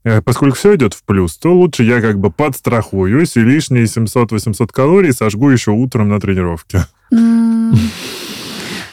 [0.05, 4.67] Э, Поскольку все идет в плюс, то лучше я как бы подстрахуюсь и лишние 700-800
[4.71, 6.85] калорий сожгу еще утром на тренировке.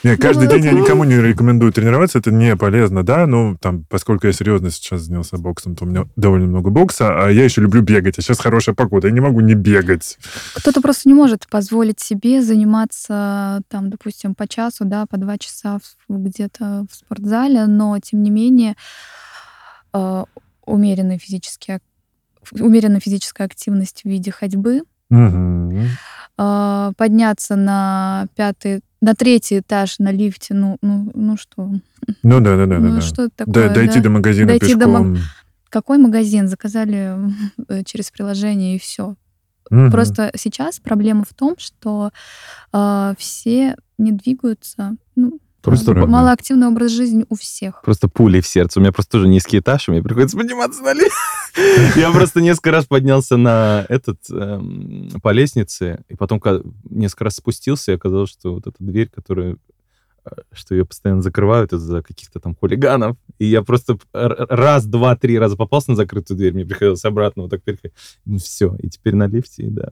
[0.05, 0.81] М, Не, каждый Ну, день я ну.
[0.83, 5.39] никому не рекомендую тренироваться, это не полезно, да, ну, там, поскольку я серьезно сейчас занялся
[5.39, 8.75] боксом, то у меня довольно много бокса, а я еще люблю бегать, а сейчас хорошая
[8.75, 10.19] погода, я не могу не бегать.
[10.57, 15.79] Кто-то просто не может позволить себе заниматься, там, допустим, по часу, да, по два часа
[16.09, 18.75] где-то в спортзале, но, тем не менее,
[19.95, 20.25] э,
[20.67, 21.83] умеренная, физически, ак-
[22.61, 24.83] умеренная физическая активность в виде ходьбы,
[26.37, 31.71] э, подняться на пятый, на третий этаж на лифте, ну, ну, ну что,
[32.23, 33.01] Ну да, да, да, ну да.
[33.03, 33.31] что да.
[33.37, 34.05] такое, Да, дойти да?
[34.05, 35.19] до магазина Дойти до пешком.
[35.69, 36.49] Какой магазин?
[36.49, 37.17] Заказали
[37.69, 39.17] э, через приложение и все.
[39.71, 39.91] Мгм.
[39.91, 42.13] Просто сейчас проблема в том, что
[42.73, 44.97] э, все не двигаются.
[45.17, 46.11] Ну, Просто, Правда.
[46.11, 47.81] малоактивный образ жизни у всех.
[47.83, 48.79] просто пули в сердце.
[48.79, 51.17] У меня просто тоже низкий этаж, и мне приходится подниматься на лифт.
[51.97, 56.41] Я просто несколько раз поднялся на этот, эм, по лестнице, и потом
[56.91, 59.57] несколько раз спустился, и оказалось, что вот эта дверь, которая
[60.53, 63.17] что ее постоянно закрывают из-за каких-то там хулиганов.
[63.39, 67.51] И я просто раз, два, три раза попался на закрытую дверь, мне приходилось обратно вот
[67.51, 67.93] так переходить.
[68.25, 69.91] Ну все, и теперь на лифте, и да.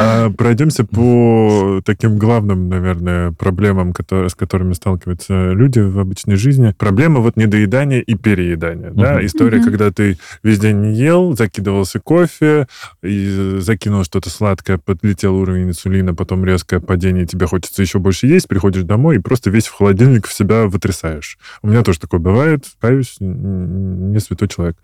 [0.00, 6.74] А, пройдемся по таким главным, наверное, проблемам, которые, с которыми сталкиваются люди в обычной жизни.
[6.76, 8.90] Проблема вот недоедания и переедания.
[8.90, 9.24] Да?
[9.24, 12.66] История, когда ты весь день не ел, закидывался кофе,
[13.02, 18.48] и закинул что-то сладкое, подлетел уровень инсулина, потом резкое падение, тебе хочется еще больше есть,
[18.48, 21.38] приходишь домой и просто весь в холодильник в себя вытрясаешь.
[21.62, 24.76] У меня тоже такое бывает, каюсь, не святой человек.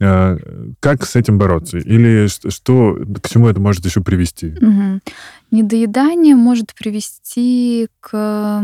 [0.00, 0.36] А,
[0.80, 1.78] Как с этим бороться?
[1.78, 4.54] Или что, к чему это может еще привести?
[4.60, 5.00] Мгм.
[5.50, 8.62] Недоедание может привести к,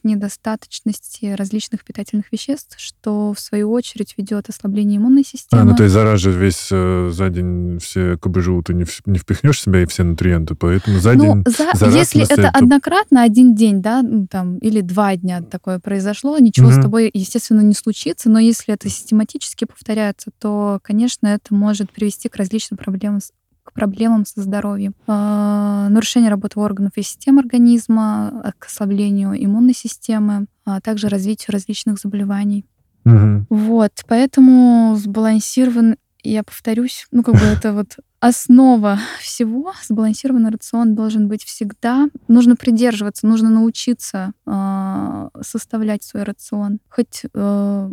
[0.00, 5.62] к недостаточности различных питательных веществ, что в свою очередь ведет ослабление иммунной системы.
[5.62, 8.84] А, ну то есть за раз же весь э, за день все КБЖУ ты не,
[8.84, 11.44] в- не впихнешь в себя и все нутриенты, поэтому за Ну, день...
[11.46, 15.78] за- за если это это- однократно, один день, да, ну, там, или два дня такое
[15.78, 16.82] произошло, ничего с Мгм.
[16.82, 22.36] тобой, естественно, не случится, но если это систематически повторяется, то, конечно, это может привести к
[22.36, 23.30] различным проблемам с
[23.68, 24.94] к проблемам со здоровьем.
[25.06, 31.52] А, нарушение работы органов и систем организма, а, к ослаблению иммунной системы, а также развитию
[31.52, 32.64] различных заболеваний.
[33.04, 33.46] Мгм.
[33.50, 39.72] Вот, поэтому сбалансирован, я повторюсь, ну, как бы это вот основа всего.
[39.82, 42.08] Сбалансированный рацион должен быть всегда.
[42.26, 46.80] Нужно придерживаться, нужно научиться а, составлять свой рацион.
[46.88, 47.90] Хоть э,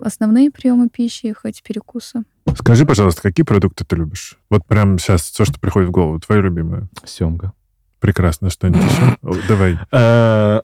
[0.00, 2.22] основные приемы пищи, хоть перекусы.
[2.56, 4.38] Скажи, пожалуйста, какие продукты ты любишь?
[4.50, 6.88] Вот прям сейчас все, что приходит в голову, твои любимые.
[7.04, 7.52] Семга.
[8.00, 9.18] Прекрасно, что-нибудь еще?
[9.48, 9.78] Давай.
[9.90, 10.60] Э,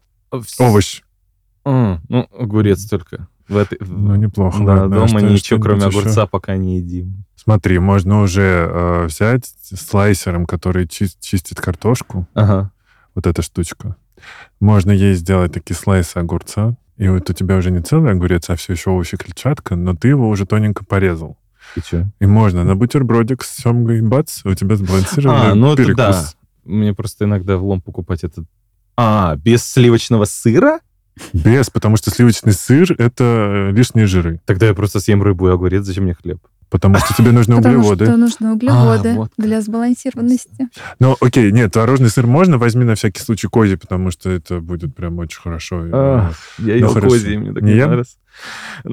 [0.59, 1.03] Овощ.
[1.65, 3.29] Ну, огурец только.
[3.51, 4.59] В этой, в- Ну, неплохо.
[4.65, 4.97] да, ладно.
[5.07, 5.99] Дома ничего, кроме еще?
[6.01, 7.25] огурца, пока не едим.
[7.37, 9.45] Смотри, можно уже э, взять
[9.75, 12.71] слайсером, который чис- чистит картошку, Ага.
[13.15, 13.97] вот эта штучка.
[14.61, 18.57] Можно ей сделать такие слайсы огурца, и вот у тебя уже не целый огурец, а
[18.57, 21.37] все еще овощи клетчатка, но ты его уже тоненько порезал.
[21.77, 22.11] И что?
[22.21, 25.97] И можно на бутербродик с семгой, бац, у тебя сбалансированный А, ну это перекус.
[25.97, 26.25] да.
[26.65, 28.45] Мне просто иногда влом покупать этот...
[28.97, 30.81] А, без сливочного сыра?
[31.33, 34.41] Без, потому что сливочный сыр— это э, лишние жиры.
[34.47, 36.39] Тогда я просто съем рыбу и огурец, зачем мне хлеб?
[36.71, 38.05] Потому что тебе нужны Потому углеводы.
[38.07, 39.33] что нужны углеводы А, вот.
[39.37, 40.69] для сбалансированности.
[41.01, 44.95] Ну, окей, нет, творожный сыр можно, возьми на всякий случай козий, потому что это будет
[44.95, 45.83] прям очень хорошо.
[45.93, 47.09] А, Я Ну, ел хорошо.
[47.11, 48.17] козий, мне так Не нравится.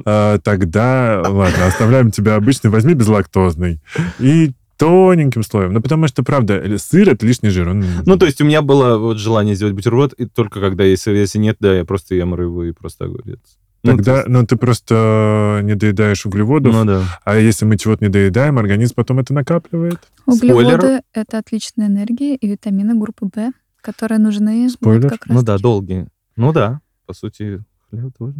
[0.04, 3.80] А, тогда, ладно, оставляем тебя обычный, возьми безлактозный.
[4.18, 5.72] И тоненьким слоем.
[5.74, 7.68] Ну, потому что, правда, э, сыр— это лишний жир.
[7.68, 7.84] Он...
[8.06, 11.38] Ну, то есть у меня было вот желание сделать бутерброд, и только когда сыр, если
[11.38, 13.40] нет, да, я просто ем рыбу и просто огурец.
[13.84, 17.02] Ну, Тогда, то есть- ну, ты просто не доедаешь углеводов, ну да.
[17.24, 19.98] а если мы чего-то не доедаем, организм потом это накапливает.
[20.26, 25.08] Углеводы— это отличная энергия и витамины группы В, которые нужны вот Спойлер.
[25.10, 25.62] как Ну да, таки.
[25.62, 26.08] долгие.
[26.36, 28.34] Ну да, по сути, хлеб тоже.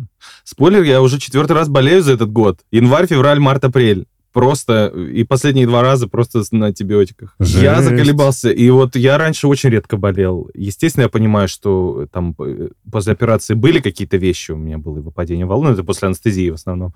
[0.44, 2.60] Спойлер, я уже четвертый раз болею за этот год.
[2.72, 4.06] Январь, февраль, март, апрель.
[4.38, 7.34] Просто, и последние два раза просто на антибиотиках.
[7.40, 7.88] Я Жесть.
[7.88, 8.50] заколебался.
[8.50, 10.48] И вот я раньше очень редко болел.
[10.54, 14.52] Естественно, я понимаю, что там э, после операции были какие-то вещи.
[14.52, 16.94] У меня было выпадение волны, это после анестезии в основном.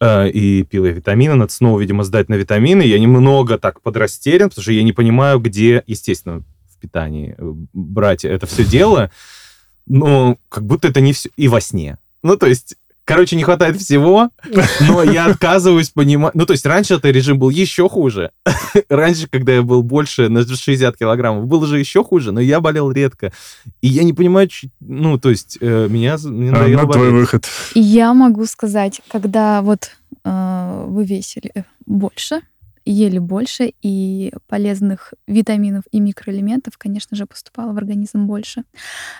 [0.00, 2.80] Э, И пил я витамины, надо снова, видимо, сдать на витамины.
[2.80, 6.42] Я немного так подрастерян, потому что я не понимаю, где, естественно,
[6.74, 9.10] в питании э, брать это все дело.
[9.86, 11.28] Но как будто это не все.
[11.36, 11.98] И во сне.
[12.22, 14.30] Ну, то есть, короче, не хватает всего,
[14.80, 16.34] но я отказываюсь понимать.
[16.34, 18.30] Ну, то есть, раньше этот режим был еще хуже.
[18.88, 22.90] Раньше, когда я был больше на 60 килограммов, было же еще хуже, но я болел
[22.90, 23.32] редко.
[23.80, 27.46] И я не понимаю, ч- ну, то есть, э, меня мне А, на твой выход.
[27.74, 29.90] Я могу сказать, когда вот
[30.24, 32.40] э, вы весили больше,
[32.84, 38.64] ели больше, и полезных витаминов и микроэлементов, конечно же, поступало в организм больше.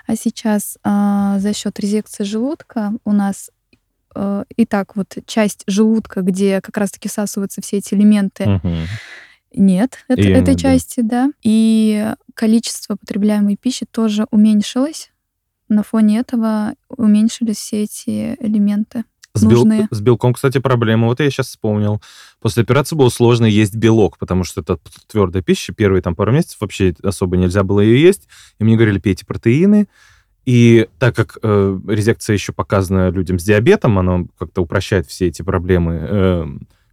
[0.07, 3.51] А сейчас э, за счет резекции желудка у нас
[4.15, 8.77] э, и так вот часть желудка, где как раз-таки всасываются все эти элементы, Мгм.
[9.55, 10.63] нет это- Её этой нет, да.
[10.71, 11.31] части, да.
[11.43, 15.11] И количество потребляемой пищи тоже уменьшилось.
[15.69, 19.05] На фоне этого уменьшились все эти элементы.
[19.35, 21.07] С, бел- с белком, кстати, проблема.
[21.07, 22.03] Вот я сейчас вспомнил.
[22.41, 25.73] После операции было сложно есть белок, потому что это твердая пища.
[25.73, 28.29] Первые там пару месяцев вообще особо нельзя было ее есть.
[28.59, 29.89] И мне говорили, пейте протеины.
[30.45, 35.43] И так как э, резекция еще показана людям с диабетом, она как-то упрощает все эти
[35.43, 35.99] проблемы.
[36.03, 36.47] э,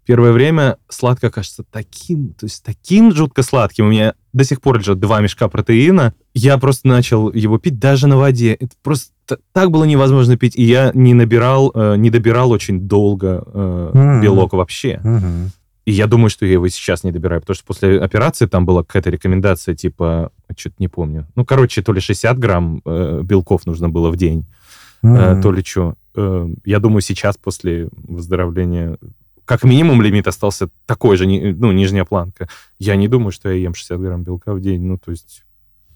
[0.06, 3.86] первое время сладкое кажется таким, то есть таким жутко сладким.
[3.86, 6.14] У меня до сих пор лежат два мешка протеина.
[6.34, 8.54] Я просто начал его пить даже на воде.
[8.54, 9.12] Это просто
[9.52, 10.56] так было невозможно пить.
[10.56, 14.22] И я не набирал, э, не добирал очень долго э, М.
[14.22, 15.00] белок вообще.
[15.04, 15.52] Мгм.
[15.90, 18.84] И я думаю, что я его сейчас не добираю, потому что после операции там была
[18.84, 21.26] какая-то рекомендация, типа, что-то не помню.
[21.36, 24.46] Ну, короче, то ли 60 грамм э, белков нужно было в день,
[25.02, 25.42] э, Мгм.
[25.42, 25.96] то ли что.
[26.66, 28.98] я думаю, сейчас после выздоровления
[29.46, 32.48] как минимум лимит остался такой же, ну, нижняя планка.
[32.78, 34.84] Я не думаю, что я ем 60 грамм белка в день.
[34.84, 35.44] Ну, то есть...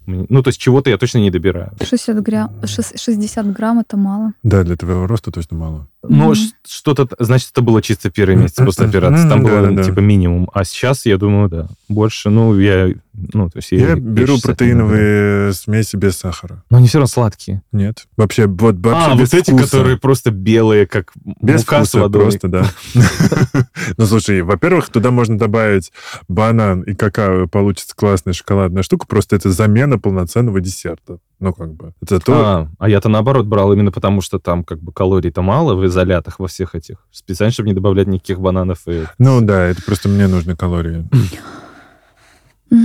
[0.06, 1.70] Ну, то есть чего-то я точно не добираю.
[1.80, 4.32] 60 грамм, 60 грамм это мало.
[4.42, 5.88] Да, для твоего роста точно мало.
[6.08, 9.28] Ну, ш- что-то, значит, это было чисто первый месяц после операции.
[9.28, 9.84] Там было, да-да-да.
[9.84, 10.50] типа, минимум.
[10.52, 11.68] А сейчас, я думаю, да.
[11.88, 12.88] Больше, ну, я...
[13.32, 14.88] Ну, то есть Я я беру 60 не набираю.
[14.88, 16.64] протеиновые смеси без сахара.
[16.68, 17.62] Но они все равно сладкие.
[17.70, 18.06] Нет.
[18.16, 19.64] Вообще, вот вообще а, без вот эти, вкуса.
[19.66, 22.22] которые просто белые, как Без мука с вкуса водой.
[22.22, 22.66] просто, да.
[23.96, 25.92] Ну, слушай, во-первых, туда можно добавить
[26.28, 31.18] банан и какао, получится классная шоколадная штука, просто это замена полноценного десерта.
[31.44, 31.92] Ну, как бы.
[32.00, 32.32] Это то...
[32.34, 36.38] А, а я-то наоборот брал именно потому, что там как бы калорий-то мало в изолятах
[36.38, 37.06] во всех этих.
[37.10, 39.04] Специально, чтобы не добавлять никаких бананов и...
[39.18, 41.06] Ну, да, это просто мне нужны калории.
[41.10, 42.78] Ну,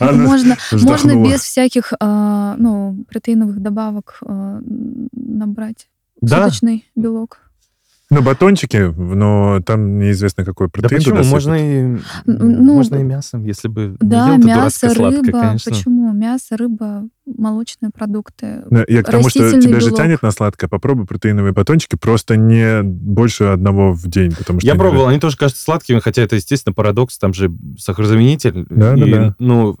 [0.00, 4.60] Она можно, можно без всяких а, ну, протеиновых добавок а,
[5.12, 5.88] набрать
[6.22, 7.40] Да, суточный белок.
[8.14, 11.16] Ну, батончики, но там неизвестно, какой да протеин почему?
[11.16, 15.40] туда Можно и, Ну, можно и мясом, если бы не Да, ел ты мясо, рыба.
[15.40, 15.72] конечно.
[15.72, 16.12] Почему?
[16.12, 18.62] Мясо, рыба, молочные продукты.
[18.70, 19.96] Ну, Я к тому, что тебя же белок.
[19.98, 20.68] тянет на сладкое.
[20.68, 24.66] Попробуй протеиновые батончики, просто не больше одного в день, потому что...
[24.66, 28.66] Я они пробовал, они тоже кажутся сладкими, хотя это, естественно, парадокс, там же сахарозаменитель.
[28.70, 29.34] Да, и, да, да.
[29.38, 29.76] Ну,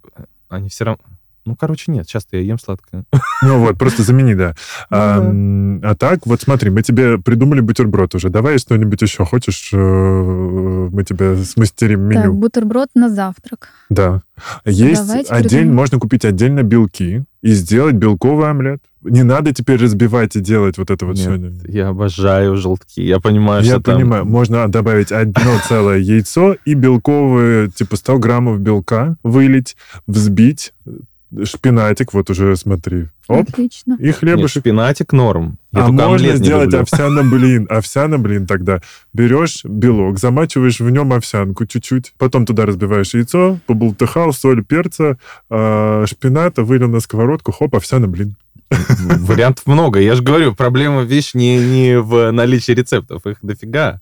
[0.48, 1.02] они все равно...
[1.46, 3.04] Ну, короче, нет, часто я ем сладкое.
[3.42, 4.54] Ну вот, просто замени, да.
[4.90, 5.90] А, Ну да.
[5.90, 8.30] а так, вот смотри, мы тебе придумали бутерброд уже.
[8.30, 9.70] Давай что-нибудь еще хочешь?
[9.72, 12.34] э, Мы тебе смастерим Так, меню.
[12.34, 13.68] бутерброд на завтрак.
[13.90, 14.22] Да.
[14.64, 15.74] Есть Давайте отдельно, придумаем.
[15.76, 18.80] можно купить отдельно белки и сделать белковый омлет.
[19.02, 21.26] Не надо теперь разбивать и делать вот это вот Нет,
[21.60, 21.70] все.
[21.70, 23.00] Я обожаю желтки.
[23.02, 28.18] Я понимаю, Я что там- понимаю, можно добавить одно целое яйцо и белковые, типа 100
[28.18, 29.76] граммов белка вылить,
[30.06, 30.72] взбить,
[31.42, 33.96] шпинатик, вот уже смотри, оп, Отлично.
[33.98, 34.62] и Нет, хлебушек.
[34.62, 35.58] шпинатик норм.
[35.72, 36.80] Я а можно сделать люблю.
[36.80, 37.66] овсяный блин.
[37.70, 38.80] Овсяный блин тогда.
[39.12, 45.18] Берешь белок, замачиваешь в нем овсянку чуть-чуть, потом туда разбиваешь яйцо, побултыхал, соль, перца,
[45.50, 48.36] э, шпината, вылил на сковородку, хоп, овсяный блин.
[48.98, 50.00] Вариантов много.
[50.00, 53.26] Я же говорю, проблема, вещь не, не в наличии рецептов.
[53.26, 54.00] Их дофига.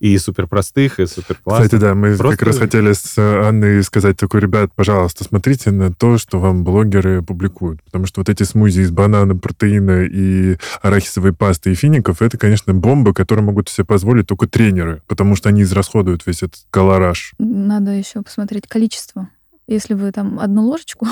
[0.00, 1.68] И супер простых, и супер классных.
[1.68, 5.92] Кстати, да, мы Просто- как раз хотели с Анной сказать такой, ребят, пожалуйста, смотрите на
[5.92, 7.82] то, что вам блогеры публикуют.
[7.84, 12.74] Потому что вот эти смузи из банана, протеина и арахисовой пасты и фиников, это, конечно,
[12.74, 17.32] бомбы, которые могут себе позволить только тренеры, потому что они израсходуют весь этот колораж.
[17.38, 19.28] Надо еще посмотреть количество.
[19.66, 21.06] Если вы там одну ложечку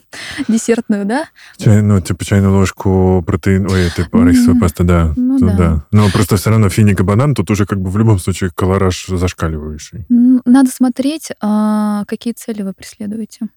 [0.48, 1.26] десертную, да,
[1.58, 3.70] Чай, ну, типа чайную ложку протеин...
[3.70, 5.12] Ой, арахисовая М, паста, да.
[5.16, 5.86] ну Тут да.
[5.92, 9.06] Но просто все равно финик и банан тут уже как бы в любом случае колораж
[9.08, 10.06] зашкаливающий.
[10.08, 13.48] надо смотреть, а, какие цели вы преследуете.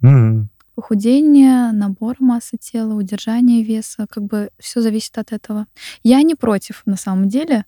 [0.00, 0.48] Мгм.
[0.74, 5.66] Похудение, набор массы тела, удержание веса, как бы все зависит от этого.
[6.04, 7.64] Я не против, на самом деле.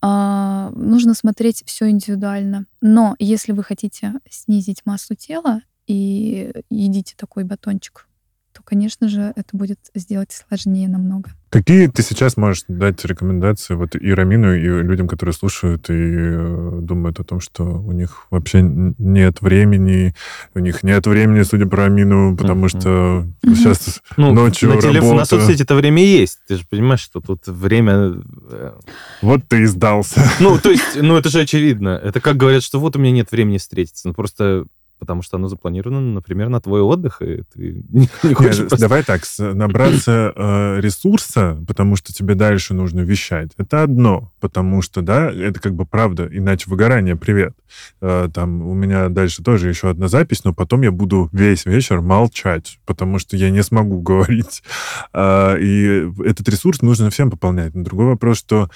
[0.00, 2.64] А, нужно смотреть все индивидуально.
[2.80, 8.06] Но если вы хотите снизить массу тела и едите такой батончик,
[8.52, 11.30] то, конечно же, это будет сделать сложнее намного.
[11.50, 16.78] Какие ты сейчас можешь дать рекомендации вот и Рамину, и людям, которые слушают и э,
[16.80, 20.14] думают о том, что у них вообще нет времени,
[20.54, 22.68] у них нет времени, судя по Рамину, потому Мгм.
[22.68, 23.54] что Мгм.
[23.56, 25.26] сейчас Ну, ночью на телефон, на работа.
[25.38, 26.38] соцсети это время есть.
[26.48, 28.14] Ты же понимаешь, что тут время...
[28.50, 28.72] э,
[29.20, 30.22] вот ты и сдался.
[30.40, 31.90] Ну, то есть, ну, это же очевидно.
[32.02, 34.08] Это как говорят, что вот у меня нет времени встретиться.
[34.08, 34.64] Ну, просто
[34.98, 38.88] потому что оно запланировано, например, на твой отдых, и ты не, не хочешь Нет, просто-
[38.88, 45.02] Давай так, набраться э, ресурса, потому что тебе дальше нужно вещать, это одно, потому что,
[45.02, 47.54] да, это как бы правда, иначе выгорание, привет.
[48.00, 52.00] Э, там у меня дальше тоже еще одна запись, но потом я буду весь вечер
[52.00, 54.62] молчать, потому что я не смогу говорить.
[55.12, 57.74] А, и этот ресурс нужно всем пополнять.
[57.74, 58.70] Но другой вопрос, что,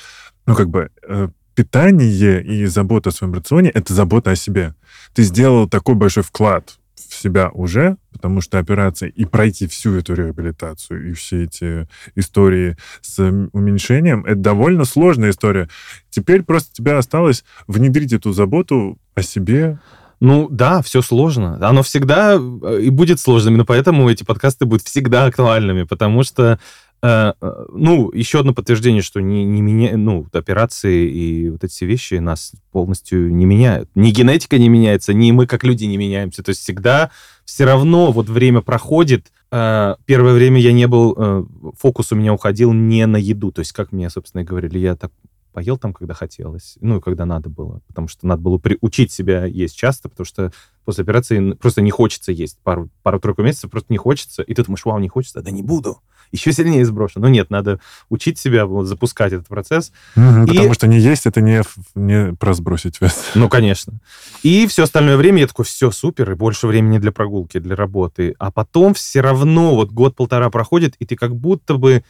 [0.47, 1.29] ну, как бы, э,
[1.61, 4.75] питание и забота о своем рационе— это забота о себе.
[5.13, 10.15] Ты сделал такой большой вклад в себя уже, потому что операция, и пройти всю эту
[10.15, 13.19] реабилитацию и все эти истории с
[13.53, 15.69] уменьшением, это довольно сложная история.
[16.09, 19.79] Теперь просто тебе осталось внедрить эту заботу о себе.
[20.19, 21.59] Ну да, все сложно.
[21.61, 26.59] Оно всегда э, и будет сложным, но поэтому эти подкасты будут всегда актуальными, потому что
[27.03, 32.53] ну, еще одно подтверждение, что не, не меня, ну, операции и вот эти вещи нас
[32.73, 33.89] полностью не меняют.
[33.95, 36.43] Ни генетика не меняется, ни мы как люди не меняемся.
[36.43, 37.11] То есть всегда
[37.45, 39.33] все равно вот время проходит.
[39.51, 41.45] Э, Первое время я не был, э,
[41.79, 43.51] фокус у меня уходил не на еду.
[43.51, 45.11] То есть, как мне, собственно, говорили, я так
[45.53, 49.45] поел там, когда хотелось, ну и когда надо было, потому что надо было приучить себя
[49.45, 50.53] есть часто, потому что
[50.85, 54.85] после операции просто не хочется есть пару, пару-тройку месяцев, просто не хочется, и ты думаешь,
[54.85, 55.99] вау, не хочется, да не буду,
[56.33, 57.20] еще сильнее сброшу.
[57.20, 61.26] Но нет, надо учить себя, вот, запускать этот процесс, Мгм, И- Потому что не есть,
[61.26, 61.62] это не,
[61.95, 63.31] не про сбросить вес.
[63.35, 63.95] ну, конечно.
[64.43, 68.35] И все остальное время я такой, все, супер, и больше времени для прогулки, для работы.
[68.39, 72.03] А потом все равно вот год-полтора проходит, и ты как будто бы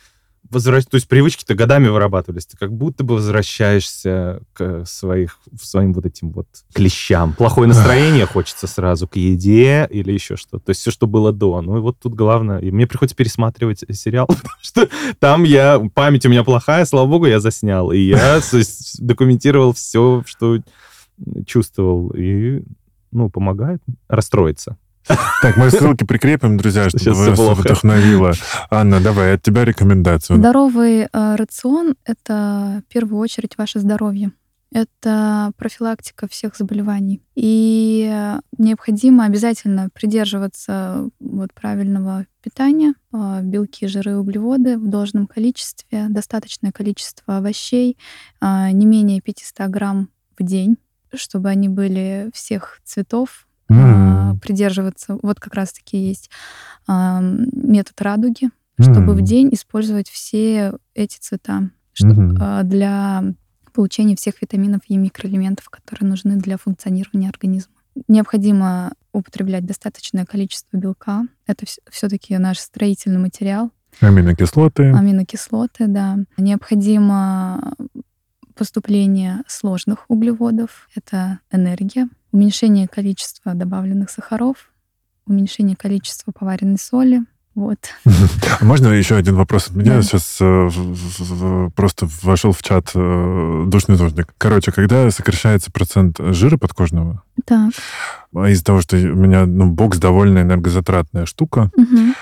[0.49, 0.85] возвращ...
[0.87, 2.47] То есть привычки-то годами вырабатывались.
[2.47, 7.35] Ты как будто бы возвращаешься к своих, своим вот этим вот клещам.
[7.35, 10.67] Плохое настроение хочется сразу к еде или еще что-то.
[10.67, 11.61] То есть все, что было до.
[11.61, 12.59] Ну и вот тут главное.
[12.61, 14.89] И мне приходится пересматривать сериал, потому что
[15.19, 15.81] там я...
[15.95, 17.93] Память у меня плохая, слава богу, я заснял.
[17.93, 20.59] И я есть, документировал все, что
[21.47, 22.11] чувствовал.
[22.11, 22.63] И,
[23.13, 24.77] ну, помогает расстроиться.
[25.07, 28.33] Так, мы ссылки прикрепим, друзья, чтобы Сейчас вас вдохновило.
[28.71, 30.39] Анна, давай, от тебя рекомендацию.
[30.39, 34.33] Здоровый э, рацион— это в первую очередь ваше здоровье.
[34.73, 37.21] Это профилактика всех заболеваний.
[37.35, 46.71] И необходимо обязательно придерживаться вот правильного питания, э, белки, жиры, углеводы в должном количестве, достаточное
[46.71, 47.99] количество овощей,
[48.41, 50.79] э, не менее 500 грамм в день,
[51.13, 54.10] чтобы они были всех цветов, М.
[54.33, 55.19] а, придерживаться.
[55.23, 56.31] Вот как раз-таки есть
[56.87, 58.51] а, метод радуги,
[58.81, 59.25] чтобы в М.
[59.25, 62.39] день использовать все эти цвета чтоб- Мгм.
[62.41, 63.23] а, для
[63.73, 67.73] получения всех витаминов и микроэлементов, которые нужны для функционирования организма.
[68.09, 71.25] Необходимо употреблять достаточное количество белка.
[71.47, 73.71] Это все-таки наш строительный материал.
[74.01, 74.93] Аминокислоты.
[74.93, 76.19] Аминокислоты, да.
[76.39, 77.75] Необходимо
[78.55, 80.89] поступление сложных углеводов.
[80.95, 82.09] Это энергия.
[82.33, 84.71] Уменьшение количества добавленных сахаров.
[85.27, 87.21] Уменьшение количества поваренной соли.
[87.55, 87.79] Вот.
[88.61, 89.97] А Можно еще один вопрос от меня?
[89.97, 90.03] Да.
[90.03, 94.29] Сейчас э, просто вошел в чат э, душный дождик.
[94.39, 97.73] Короче, когда сокращается процент жира подкожного, Так.
[98.35, 102.15] а из-за того, что у меня ну, бокс довольно энергозатратная штука, Мгм.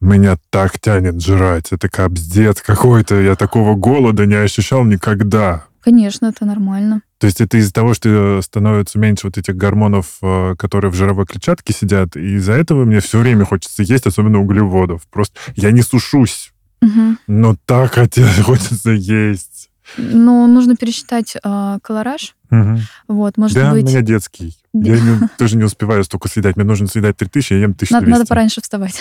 [0.00, 1.72] меня так тянет жрать.
[1.72, 3.20] Это капздец какой-то.
[3.20, 5.64] Я такого голода не ощущал никогда.
[5.82, 7.02] Конечно, это нормально.
[7.20, 11.26] То есть это из-за того, что становится меньше вот этих гормонов, э, которые в жировой
[11.26, 15.06] клетчатке сидят, и из-за этого мне все время хочется есть, особенно углеводов.
[15.10, 16.52] Просто я не сушусь.
[16.80, 17.18] Мгм.
[17.26, 17.94] Но так
[18.42, 19.68] хочется есть.
[19.98, 22.36] Ну, нужно пересчитать а, колораж.
[22.48, 22.80] Мгм.
[23.06, 23.84] Вот, может да, быть...
[23.84, 24.56] у меня детский.
[24.72, 26.56] Я не- тоже не успеваю столько съедать.
[26.56, 27.92] Мне нужно съедать 3000, я ем 1200.
[27.92, 28.98] Надо, надо пораньше вставать.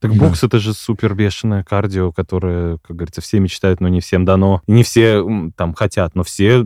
[0.00, 0.18] Так Да.
[0.18, 4.62] бокс это же супер бешеное кардио, которое, как говорится, все мечтают, но не всем дано.
[4.66, 5.22] Не все
[5.56, 6.64] там хотят, но все, э,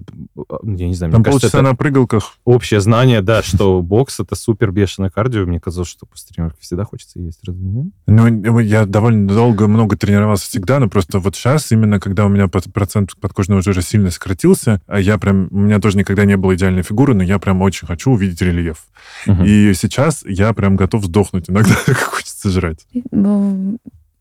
[0.62, 2.36] я не знаю, Там мне кажется, полчаса это на прыгалках.
[2.44, 5.46] общее знание, да, что бокс это супер бешеное кардио.
[5.46, 7.86] Мне казалось, что после тренировки всегда хочется есть, разве нет?
[8.06, 12.48] Ну, я довольно долго, много тренировался всегда, но просто вот сейчас, именно когда у меня
[12.48, 16.82] процент подкожного жира сильно сократился, а я прям, у меня тоже никогда не было идеальной
[16.82, 18.84] фигуры, но я прям очень хочу увидеть рельеф.
[19.26, 19.44] Мгм.
[19.44, 22.86] И сейчас я прям готов сдохнуть иногда, как хочется жрать.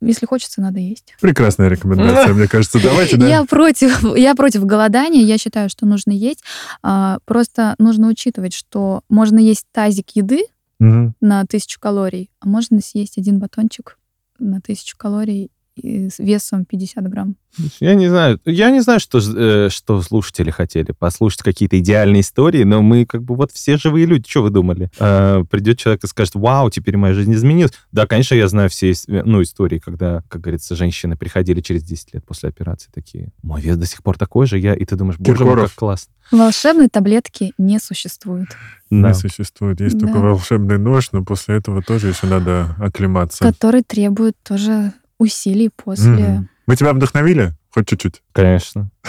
[0.01, 1.16] Если хочется, надо есть.
[1.22, 2.82] Прекрасная рекомендация, мне кажется.
[2.84, 3.26] Давайте, да?
[3.28, 5.22] Я против, я против голодания.
[5.24, 6.43] Я считаю, что нужно есть.
[6.82, 10.43] А, просто нужно учитывать, что можно есть тазик еды
[10.80, 11.16] Мгм.
[11.22, 13.97] на тысячу калорий, а можно съесть один батончик
[14.39, 17.36] на тысячу калорий весом 50 грамм.
[17.80, 22.63] Я не знаю, я не знаю, что, э, что слушатели хотели, послушать какие-то идеальные истории,
[22.63, 24.89] но мы как бы вот все живые люди, что вы думали?
[24.99, 27.74] Э, придет человек и скажет, вау, теперь моя жизнь изменилась.
[27.91, 32.26] Да, конечно, я знаю все ну, истории, когда, как говорится, женщины приходили через 10 лет
[32.26, 35.32] после операции такие, мой вес до сих пор такой же, я, и ты думаешь, боже
[35.32, 35.69] мой, Киркоров.
[35.69, 36.13] как классно.
[36.32, 38.47] Волшебной таблетки не существует,
[38.89, 39.09] Да.
[39.09, 39.80] Не существует.
[39.82, 40.07] Есть Да.
[40.07, 43.43] только волшебный нож, но после этого тоже еще надо оклематься.
[43.43, 44.93] который требует тоже
[45.24, 46.47] усилий после.
[46.67, 47.53] Мы тебя вдохновили?
[47.71, 48.21] Хоть чуть-чуть.
[48.32, 48.91] Конечно.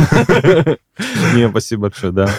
[1.35, 2.31] Не, спасибо большое, да.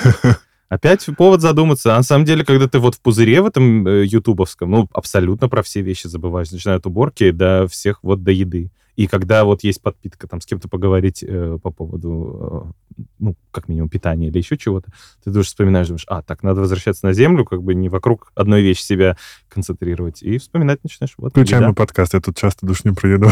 [0.70, 1.94] Опять повод задуматься.
[1.94, 5.48] А на самом деле, когда ты вот в пузыре в этом э, ютубовском, ну, абсолютно
[5.48, 6.52] про все вещи забываешь.
[6.52, 8.72] Начиная от уборки до всех вот до еды.
[8.96, 13.68] И когда вот есть подпитка, там, с кем-то поговорить э, по поводу, э, ну, как
[13.68, 14.92] минимум, питания или еще чего-то,
[15.24, 18.62] ты тоже вспоминаешь, думаешь, а, так, надо возвращаться на землю, как бы не вокруг одной
[18.62, 19.18] вещи себя
[19.50, 20.24] концентрировать.
[20.24, 21.14] И вспоминать начинаешь.
[21.18, 23.30] Вот, Включаем подкаст, я тут часто душ не про еду.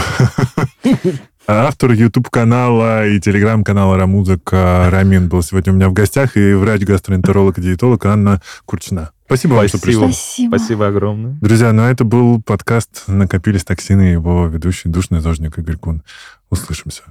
[1.45, 7.57] А Автор YouTube-канала и телеграм-канала «Рамузыка» Рамин был сегодня у меня в гостях, и врач-гастроэнтеролог
[7.57, 9.11] и диетолог Анна Курчина.
[9.25, 9.99] Спасибо вам, что Спасибо.
[9.99, 10.13] пришли.
[10.13, 10.55] Спасибо.
[10.55, 11.37] Спасибо огромное.
[11.41, 16.03] Друзья, ну а это был подкаст «Накопились токсины» его ведущий душный зожник Игорь Кун.
[16.49, 17.03] Услышимся.